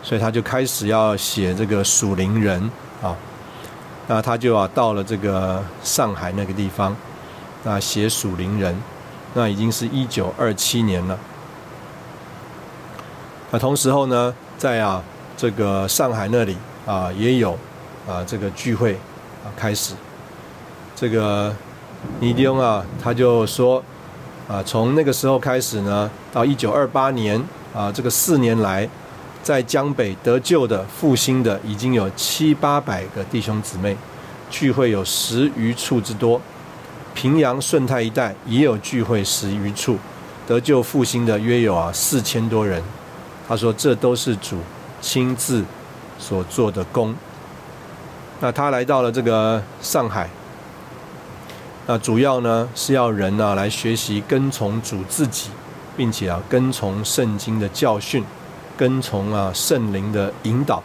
[0.02, 2.60] 所以他就开始要写这个属灵人
[3.00, 3.14] 啊。
[4.08, 6.96] 那他就啊到了这个上海那个地方，
[7.64, 8.76] 啊写属灵人，
[9.34, 11.16] 那已经是一九二七年了。
[13.52, 15.00] 那同时候呢，在啊
[15.36, 17.52] 这个上海那里啊也有
[18.08, 18.94] 啊这个聚会
[19.44, 19.94] 啊开始，
[20.96, 21.54] 这个。
[22.20, 23.82] 尼迪翁啊，他就说，
[24.48, 27.42] 啊，从那个时候开始呢，到一九二八年
[27.74, 28.88] 啊，这个四年来，
[29.42, 33.96] 在江北得救的复兴的已经有七八百个弟兄姊妹，
[34.48, 36.40] 聚会有十余处之多。
[37.14, 39.98] 平阳顺泰一带也有聚会十余处，
[40.46, 42.82] 得救复兴的约有啊四千多人。
[43.46, 44.58] 他说，这都是主
[45.00, 45.62] 亲自
[46.18, 47.14] 所做的功。
[48.40, 50.30] 那他来到了这个上海。
[51.86, 55.50] 那主要呢是要人呢来学习跟从主自己，
[55.94, 58.24] 并且啊跟从圣经的教训，
[58.74, 60.82] 跟从啊圣灵的引导，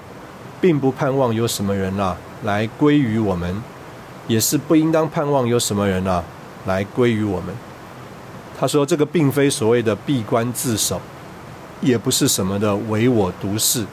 [0.59, 3.63] 并不盼望有什么人啊来归于我们，
[4.27, 6.21] 也是不应当盼望有什么人啊
[6.65, 7.55] 来归于我们。
[8.59, 10.99] 他说这个并非所谓的闭关自守，
[11.79, 13.85] 也不是什么的唯我独事，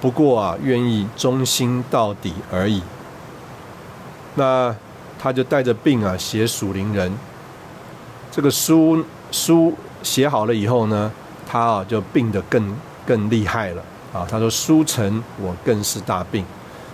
[0.00, 2.82] 不过啊愿意忠心到底而已。
[4.34, 4.74] 那。
[5.18, 7.12] 他就带着病啊写属灵人，
[8.30, 11.10] 这个书书写好了以后呢，
[11.46, 14.26] 他啊就病得更更厉害了啊。
[14.30, 16.44] 他说书成我更是大病，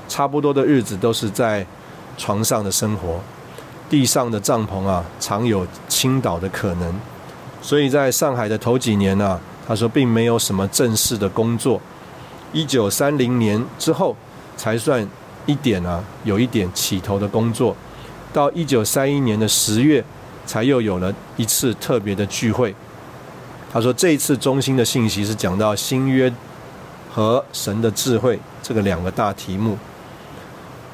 [0.08, 1.66] 差不多的日子都是在
[2.16, 3.20] 床上的生活，
[3.90, 6.94] 地上的帐篷啊常有倾倒的可能，
[7.60, 11.80] 所以在上海的头几年呢，他说并没有什么正式的工作。
[12.52, 14.16] 一九三零年之后
[14.56, 15.06] 才算
[15.44, 17.76] 一点啊有一点起头的工作。
[18.34, 20.04] 到一九三一年的十月，
[20.44, 22.74] 才又有了一次特别的聚会。
[23.72, 26.32] 他说，这一次中心的信息是讲到新约
[27.08, 29.78] 和神的智慧这个两个大题目。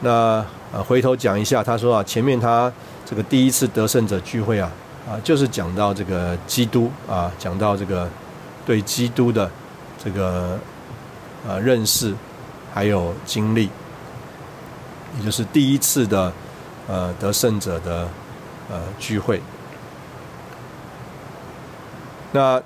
[0.03, 2.70] 那呃，回头讲一下，他说啊，前面他
[3.07, 4.70] 这个第一次得胜者聚会啊，
[5.09, 8.07] 啊，就是讲到这个基督啊，讲到这个
[8.66, 9.51] 对基督的
[10.03, 10.59] 这个
[11.49, 12.14] 呃认识，
[12.72, 13.70] 还有经历，
[15.18, 16.32] 也就是第一次的
[16.91, 18.09] 呃得胜者的
[18.68, 19.41] 呃聚会。
[22.32, 22.61] 那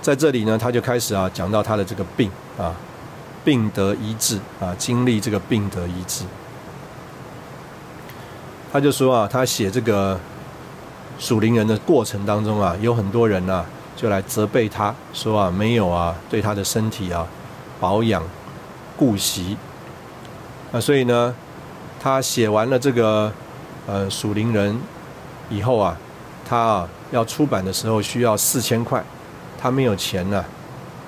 [0.00, 2.72] 在这里呢，他就开始啊讲到他的这个病啊，
[3.44, 6.24] 病得医治啊，经历这个病得医治。
[8.72, 10.18] 他就说啊，他写这个
[11.18, 13.64] 属灵人的过程当中啊，有很多人呐，
[13.96, 17.26] 就来责备他说啊，没有啊，对他的身体啊
[17.80, 18.22] 保养
[18.96, 19.56] 顾惜。
[20.70, 21.34] 啊，所以呢，
[21.98, 23.32] 他写完了这个
[23.88, 24.78] 呃属灵人
[25.48, 25.96] 以后啊，
[26.46, 29.02] 他啊要出版的时候需要四千块，
[29.58, 30.44] 他没有钱呢，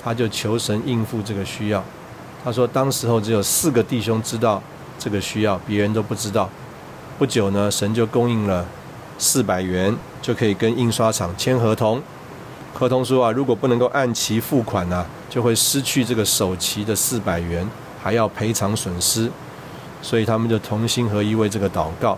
[0.02, 1.84] 他就求神应付这个需要。
[2.42, 4.62] 他说，当时候只有四个弟兄知道
[4.98, 6.48] 这个需要，别人都不知道。
[7.18, 8.64] 不久呢，神就供应了
[9.18, 12.00] 四百元，就可以跟印刷厂签合同。
[12.72, 17.68] 合同说啊，如果不能够按期付款呢，就会失去这个首期的四百元，
[18.02, 19.30] 还要赔偿损失。
[20.00, 22.16] 所以他们就同心合一为这个祷告。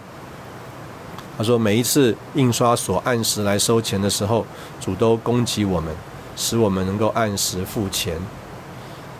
[1.36, 4.46] 他说，每一次印刷所按时来收钱的时候，
[4.80, 5.94] 主都供给我们，
[6.36, 8.16] 使我们能够按时付钱。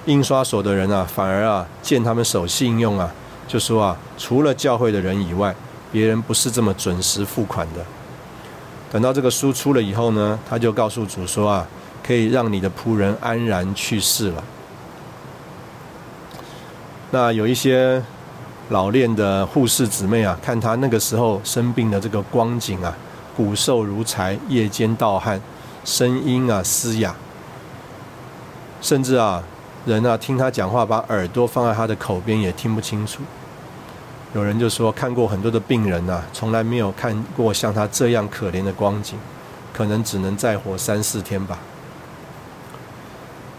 [0.07, 3.13] 印刷所的人啊，反而啊，见他们守信用啊，
[3.47, 5.55] 就说啊，除了教会的人以外。
[5.93, 7.85] 别人不是这么准时付款的。
[8.91, 11.67] 等到这个书出了以后呢，他就告诉主说啊，
[12.03, 14.43] 可以让你的仆人安然去世了。
[17.11, 18.03] 那有一些
[18.73, 22.97] 老练的护士姊妹啊，看他那个时候生病的这个光景啊，
[23.37, 25.41] 骨瘦如柴，夜间盗汗，
[25.85, 27.15] 声音啊嘶哑，
[28.81, 29.43] 甚至啊
[29.85, 33.21] 人啊听他讲话，把耳朵放在他的口边也听不清楚。
[34.35, 39.19] 有人就说看过很多的病人呐，从来没有看过像他这样可怜的光景，
[39.75, 41.59] 可能只能再活三四天吧。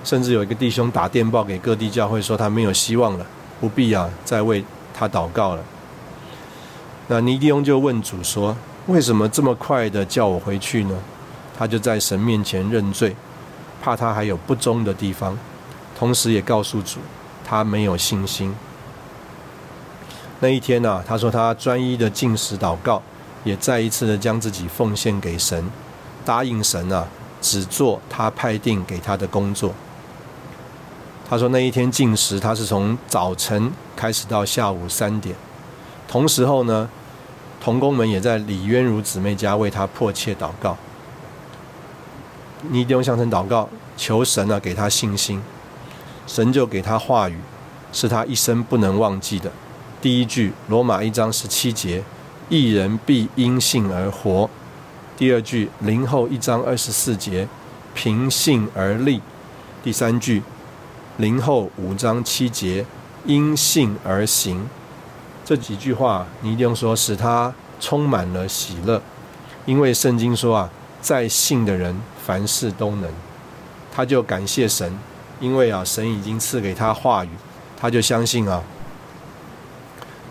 [0.03, 3.26] 甚至有一个弟兄打电报给各地教会说他没有希望了，
[3.61, 5.64] 不必啊再为他祷告了。
[7.08, 8.56] 那尼迪翁就问主说
[8.88, 10.96] ：“为什么这么快的叫我回去呢？”
[11.58, 13.16] 他就在神面前认罪，
[13.82, 15.38] 怕他还有不忠的地方，
[15.98, 17.00] 同时也告诉主
[17.46, 18.56] 他没有信心。
[20.39, 23.02] 那一天呢，他说他专一的进食祷告，
[23.44, 25.70] 也再一次的将自己奉献给神，
[26.26, 27.08] 答应神啊，
[27.39, 29.74] 只做他派定给他的工作。
[31.30, 35.36] 他说那一天进食，他是从早晨开始到下午三点，
[36.08, 36.89] 同时候呢，
[37.62, 40.78] 童工们也在李渊如姊妹家为他迫切祷告。
[42.70, 45.41] 你弟兄向神祷告，求神啊给他信心，
[46.26, 47.38] 神就给他话语，
[47.91, 49.52] 是他一生不能忘记的。
[50.02, 52.04] 第一句，罗马一章十七节，
[52.50, 54.50] 一人必因信而活。
[55.16, 57.48] 第二句，灵后一章二十四节，
[57.94, 59.22] 凭信而立。
[59.84, 60.41] 第三句，
[61.18, 62.86] 灵后五章七节，
[63.26, 64.67] 因信而行。
[65.45, 69.01] 这几句话，你一定要说，使他充满了喜乐，
[69.65, 70.69] 因为圣经说啊，
[71.01, 73.11] 在信的人凡事都能。
[73.93, 74.97] 他就感谢神，
[75.39, 77.30] 因为啊，神已经赐给他话语，
[77.78, 78.63] 他就相信啊。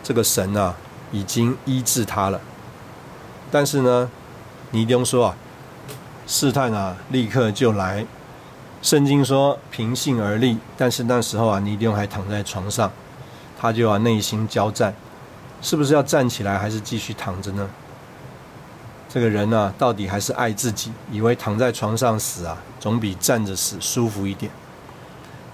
[0.02, 0.74] 这个神啊，
[1.12, 2.40] 已经医治他了。
[3.50, 4.10] 但是呢，
[4.70, 5.36] 尼丁说啊，
[6.26, 8.06] 试探啊，立刻就来。
[8.82, 12.90] 圣经说平信而立，但是那时候啊，尼丁还躺在床上，
[13.56, 14.92] 他就要内心交战，
[15.60, 17.70] 是不是要站起来，还是继续躺着呢？
[19.08, 24.50] 这个人呢，到底还是爱自己，以为躺在床上死啊，总比站着死舒服一点。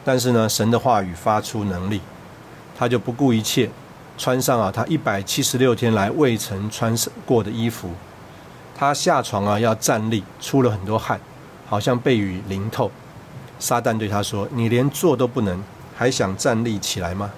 [0.06, 2.00] 但是呢，神的话语发出能力，
[2.78, 3.68] 他就不顾一切。
[4.16, 7.90] 穿上啊，他一百七十六天来未曾穿过的衣服。
[8.74, 11.20] 他下床啊，要站立，出了很多汗，
[11.68, 12.90] 好像被雨淋透。
[13.58, 15.62] 撒旦对他说：“你连坐都不能，
[15.96, 17.30] 还想站立起来吗？”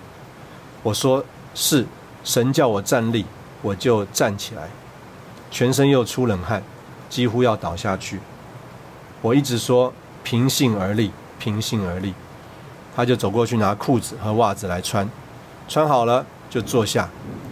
[0.83, 1.87] 我说：“是，
[2.25, 3.25] 神叫我站立，
[3.63, 4.69] 我就站起来。”
[5.51, 6.63] 全身又出冷汗，
[7.09, 8.21] 几乎要倒下去。
[9.23, 9.93] 我一直说
[10.23, 12.15] ：“平信而立，平信而立。”
[12.95, 15.09] 他就走过去拿裤子和袜子来穿，
[15.69, 16.27] 穿好了。
[16.51, 17.09] 就坐下，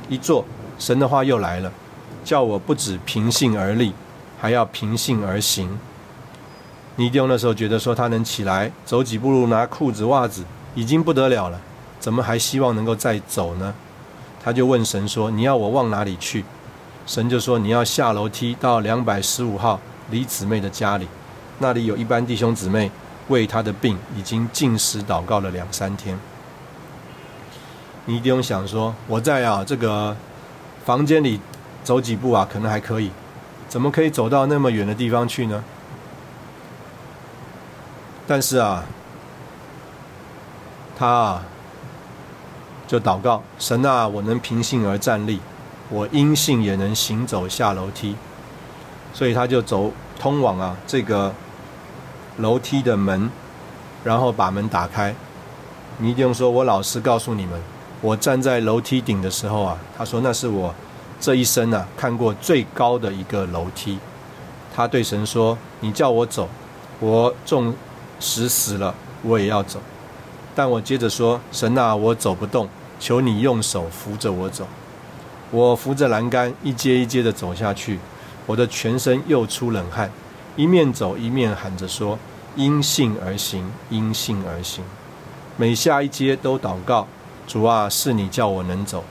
[0.09, 0.45] 一坐，
[0.77, 1.73] 神的话又来了，
[2.25, 3.93] 叫我不止平信而立，
[4.41, 5.79] 还要平信而行。
[6.99, 10.45] 尼丢那时候觉得说他能起来走几步路，拿裤子袜子
[10.75, 11.61] 已经不得了了，
[12.01, 13.73] 怎么还希望能够再走呢？
[14.43, 16.45] 他就问神说：“你要我往哪里去？”
[17.07, 19.79] 神就说：“你要下楼梯到两百十五号
[20.11, 21.07] 李姊妹的家里，
[21.61, 22.91] 那里有一班弟兄姊妹
[23.29, 26.19] 为他的病已经进食祷告了两三天。”
[28.07, 30.17] 你一定想说，我在啊这个
[30.85, 31.41] 房间里
[31.85, 33.13] 走几步啊，可能还可以。
[33.69, 35.63] 怎么可以走到那么远的地方去呢？
[38.31, 38.85] 但是啊，
[40.99, 41.43] 他啊，
[42.87, 45.41] 就祷告神啊，我能平信而站立，
[45.89, 48.17] 我因信也能行走下楼梯，
[49.15, 51.35] 所以他就走通往啊这个
[52.37, 53.31] 楼梯的门，
[54.05, 55.15] 然后把门打开。
[55.97, 57.59] 尼迪翁说：“我老实告诉你们，
[58.03, 60.75] 我站在楼梯顶的时候啊，他说那是我
[61.19, 63.99] 这一生啊看过最高的一个楼梯。
[64.77, 66.47] 他对神说：‘你叫我走，
[67.01, 67.75] 我纵……’”
[68.21, 69.81] 死死了，我也要走。
[70.55, 74.67] 但我接着说：“神啊，我走不动，求你用手扶着我走。”
[75.51, 77.99] 我扶着栏杆，一阶一阶的走下去，
[78.45, 80.11] 我的全身又出冷汗，
[80.57, 82.19] 一面走一面喊着说
[82.57, 84.85] ：“因信而行，因信而行。”
[85.57, 87.07] 每下一阶都祷告
[87.47, 89.05] ：“主啊，是你叫我能走。”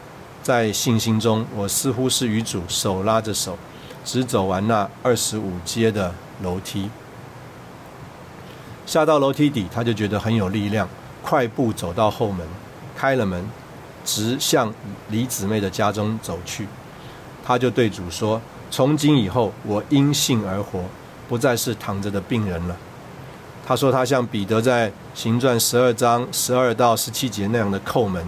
[0.44, 3.58] 在信心中，我似乎是与主手拉着手，
[4.06, 6.90] 只走完那二十五阶的楼梯。
[8.88, 10.88] 下到楼梯底，他就觉得很有力量，
[11.22, 12.48] 快步走到后门，
[12.96, 13.46] 开了门，
[14.06, 14.74] 直向
[15.10, 16.66] 李姊妹的家中走去。
[17.46, 20.86] 他就对主说：“从今以后，我因信而活，
[21.28, 22.78] 不再是躺着的病人了。”
[23.68, 28.26] 他说他像彼得在行传十二章十二到十七节那样的叩门，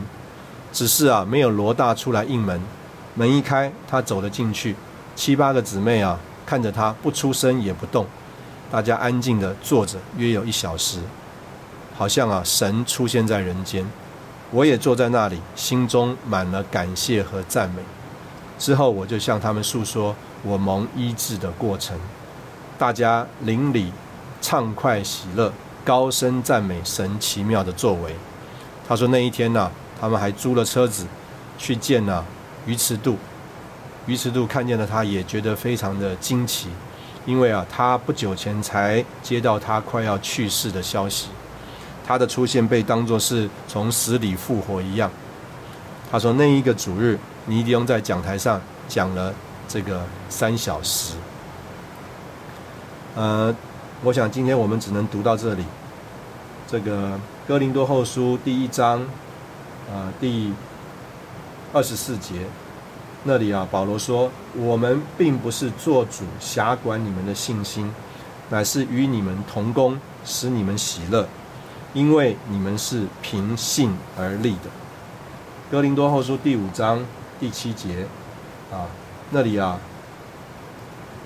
[0.74, 2.60] 只是啊，没有罗大出来应门。
[3.16, 4.76] 门一开，他走了进去，
[5.16, 8.06] 七八个姊妹啊，看着他不出声也不动。
[8.72, 11.00] 大家安静的坐着，约有一小时，
[11.98, 13.86] 好像啊，神出现在人间。
[14.52, 17.82] 我也坐在那里，心中满了感谢和赞美。
[18.58, 21.98] 之后，我就向他们诉说我蒙医治的过程。
[22.78, 23.92] 大家邻里
[24.42, 25.52] 畅快喜乐，
[25.84, 28.16] 高声赞美神奇妙的作为。
[28.88, 31.06] 他说那一天呢，他们还租了车子
[31.58, 32.24] 去见了
[32.66, 33.18] 鱼池渡。
[34.06, 36.70] 鱼池渡看见了他，也觉得非常的惊奇。
[37.26, 41.28] 因为啊，他不久前才接到他快要去世的消息，
[42.06, 45.12] 他的出现被当作是从死里复活一样。
[46.12, 49.34] 他说那一个主日，尼迪翁在讲台上讲了
[49.68, 51.14] 这个三小时。
[53.16, 53.56] 呃，
[54.04, 55.64] 我想今天我们只能读到这里。
[56.68, 59.06] 这个哥林多后书第一章，
[59.92, 60.54] 呃，第
[61.74, 62.46] 二十四节。
[63.24, 67.94] 那里啊，保罗说：“我们并不是做主辖管你们的信心，
[68.50, 71.28] 乃是与你们同工，使你们喜乐，
[71.94, 74.70] 因为你们是凭信而立的。”
[75.70, 77.06] 哥林多后书第五章
[77.42, 78.08] 第七节
[78.72, 78.88] 啊，
[79.32, 79.78] 那里啊，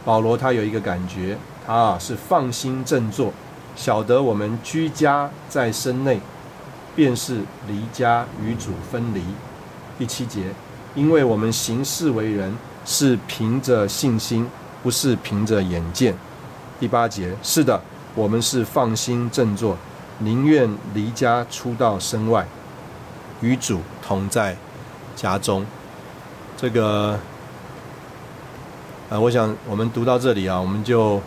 [0.03, 1.37] 保罗他有一个感觉，
[1.67, 3.31] 他啊是放心振作，
[3.75, 6.19] 晓得我们居家在身内，
[6.95, 9.21] 便是离家与主分离。
[9.99, 10.47] 第七节。
[10.95, 14.47] 因为我们行事为人是凭着信心，
[14.83, 16.15] 不是凭着眼见。
[16.79, 17.81] 第八节，是的，
[18.13, 19.75] 我们是放心振作，
[20.19, 22.45] 宁愿离家出到身外，
[23.41, 24.55] 与主同在
[25.15, 25.65] 家中。
[26.55, 27.19] 这个，
[29.09, 31.19] 呃，我想我们读到这里啊，我们就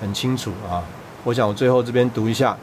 [0.00, 0.82] 很清楚啊。
[1.22, 2.54] 我想我最后这边读一下，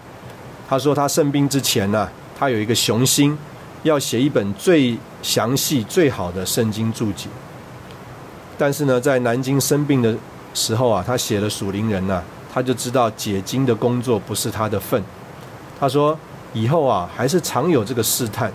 [0.69, 2.07] 他说他生病之前呢，
[2.37, 3.35] 他有一个雄心。
[3.83, 7.27] 要写一本最详细、最好的圣经注解，
[8.57, 10.15] 但是呢，在南京生病的
[10.53, 12.21] 时候啊，他写了属灵人呐，
[12.53, 15.01] 他就知道解经的工作不是他的份。
[15.79, 16.17] 他说
[16.53, 18.51] 以后啊，还是常有这个试探。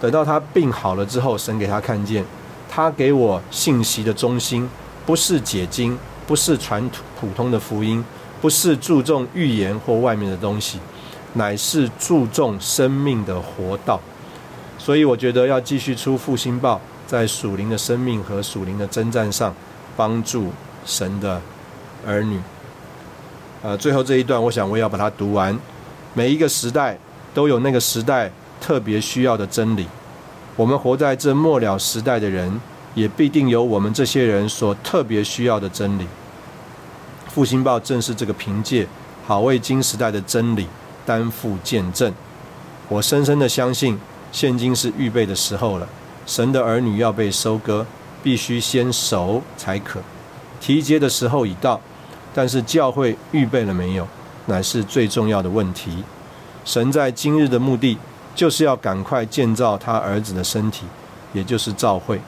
[0.00, 2.24] 等到他病好了之后，神给他看见，
[2.70, 4.68] 他给我信息的中心
[5.04, 6.88] 不是解经，不是传
[7.20, 8.02] 普通的福音，
[8.40, 10.78] 不是注重预言或外面的东西，
[11.34, 14.00] 乃是注重生命的活道。
[14.86, 19.52] 所以我觉得要继续出复兴报，在属灵的生命和属灵的征战上，
[19.96, 20.52] 帮助
[20.84, 21.42] 神的
[22.06, 22.38] 儿女。
[23.64, 25.58] 呃，最后这一段，我想我也要把它读完。
[26.14, 26.96] 每一个时代
[27.34, 28.30] 都有那个时代
[28.60, 29.88] 特别需要的真理。
[30.54, 32.60] 我们活在这末了时代的人，
[32.94, 36.06] 也必定有我们这些人所特别需要的真理。
[37.26, 38.86] 复兴报正是这个凭借，
[39.26, 40.68] 好为今时代的真理
[41.04, 42.14] 担负见证。
[42.88, 43.98] 我深深的相信。
[44.36, 45.88] 现今是预备的时候了，
[46.26, 47.86] 神的儿女要被收割，
[48.22, 49.98] 必须先熟才可。
[50.60, 51.80] 提接的时候已到，
[52.34, 54.06] 但是教会预备了没有，
[54.44, 56.04] 乃是最重要的问题。
[56.66, 57.96] 神在今日的目的，
[58.34, 60.84] 就是要赶快建造他儿子的身体，
[61.32, 62.20] 也就是教会，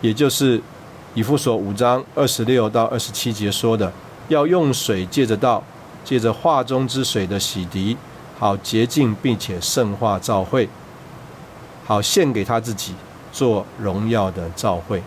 [0.00, 0.62] 也就是
[1.14, 3.92] 以弗所五章二十六到二十七节说的，
[4.28, 5.64] 要用水借着道，
[6.04, 7.96] 借着画中之水的洗涤。
[8.42, 10.68] 好洁净并且圣化召会，
[11.86, 12.92] 好献给他自己
[13.30, 15.00] 做荣耀的召会。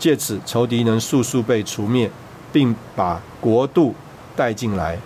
[0.00, 2.10] 借此仇敌能速速被除灭，
[2.52, 3.94] 并把国度
[4.34, 4.98] 带进来。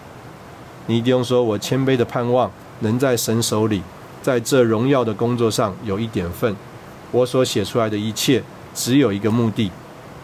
[0.86, 3.82] 尼迪翁说：“我谦卑的盼望能在神手里，
[4.22, 6.56] 在这荣耀的工作上有一点份。
[7.12, 8.42] 我所写出来的一切，
[8.74, 9.70] 只有一个目的，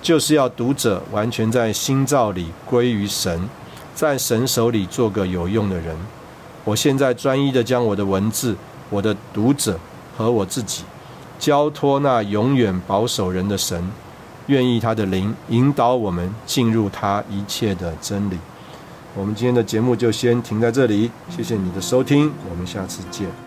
[0.01, 3.47] 就是要读者完全在心照里归于神，
[3.95, 5.95] 在神手里做个有用的人。
[6.67, 8.57] 我现在专一的将我的文字、
[8.91, 9.79] 我的读者
[10.17, 10.83] 和我自己，
[11.39, 13.89] 交托那永远保守人的神，
[14.49, 18.37] 愿意他的灵引导我们进入他一切的真理。”
[19.14, 23.45] 我们今天的节目就先停在这里，谢谢你的收听，我们下次见。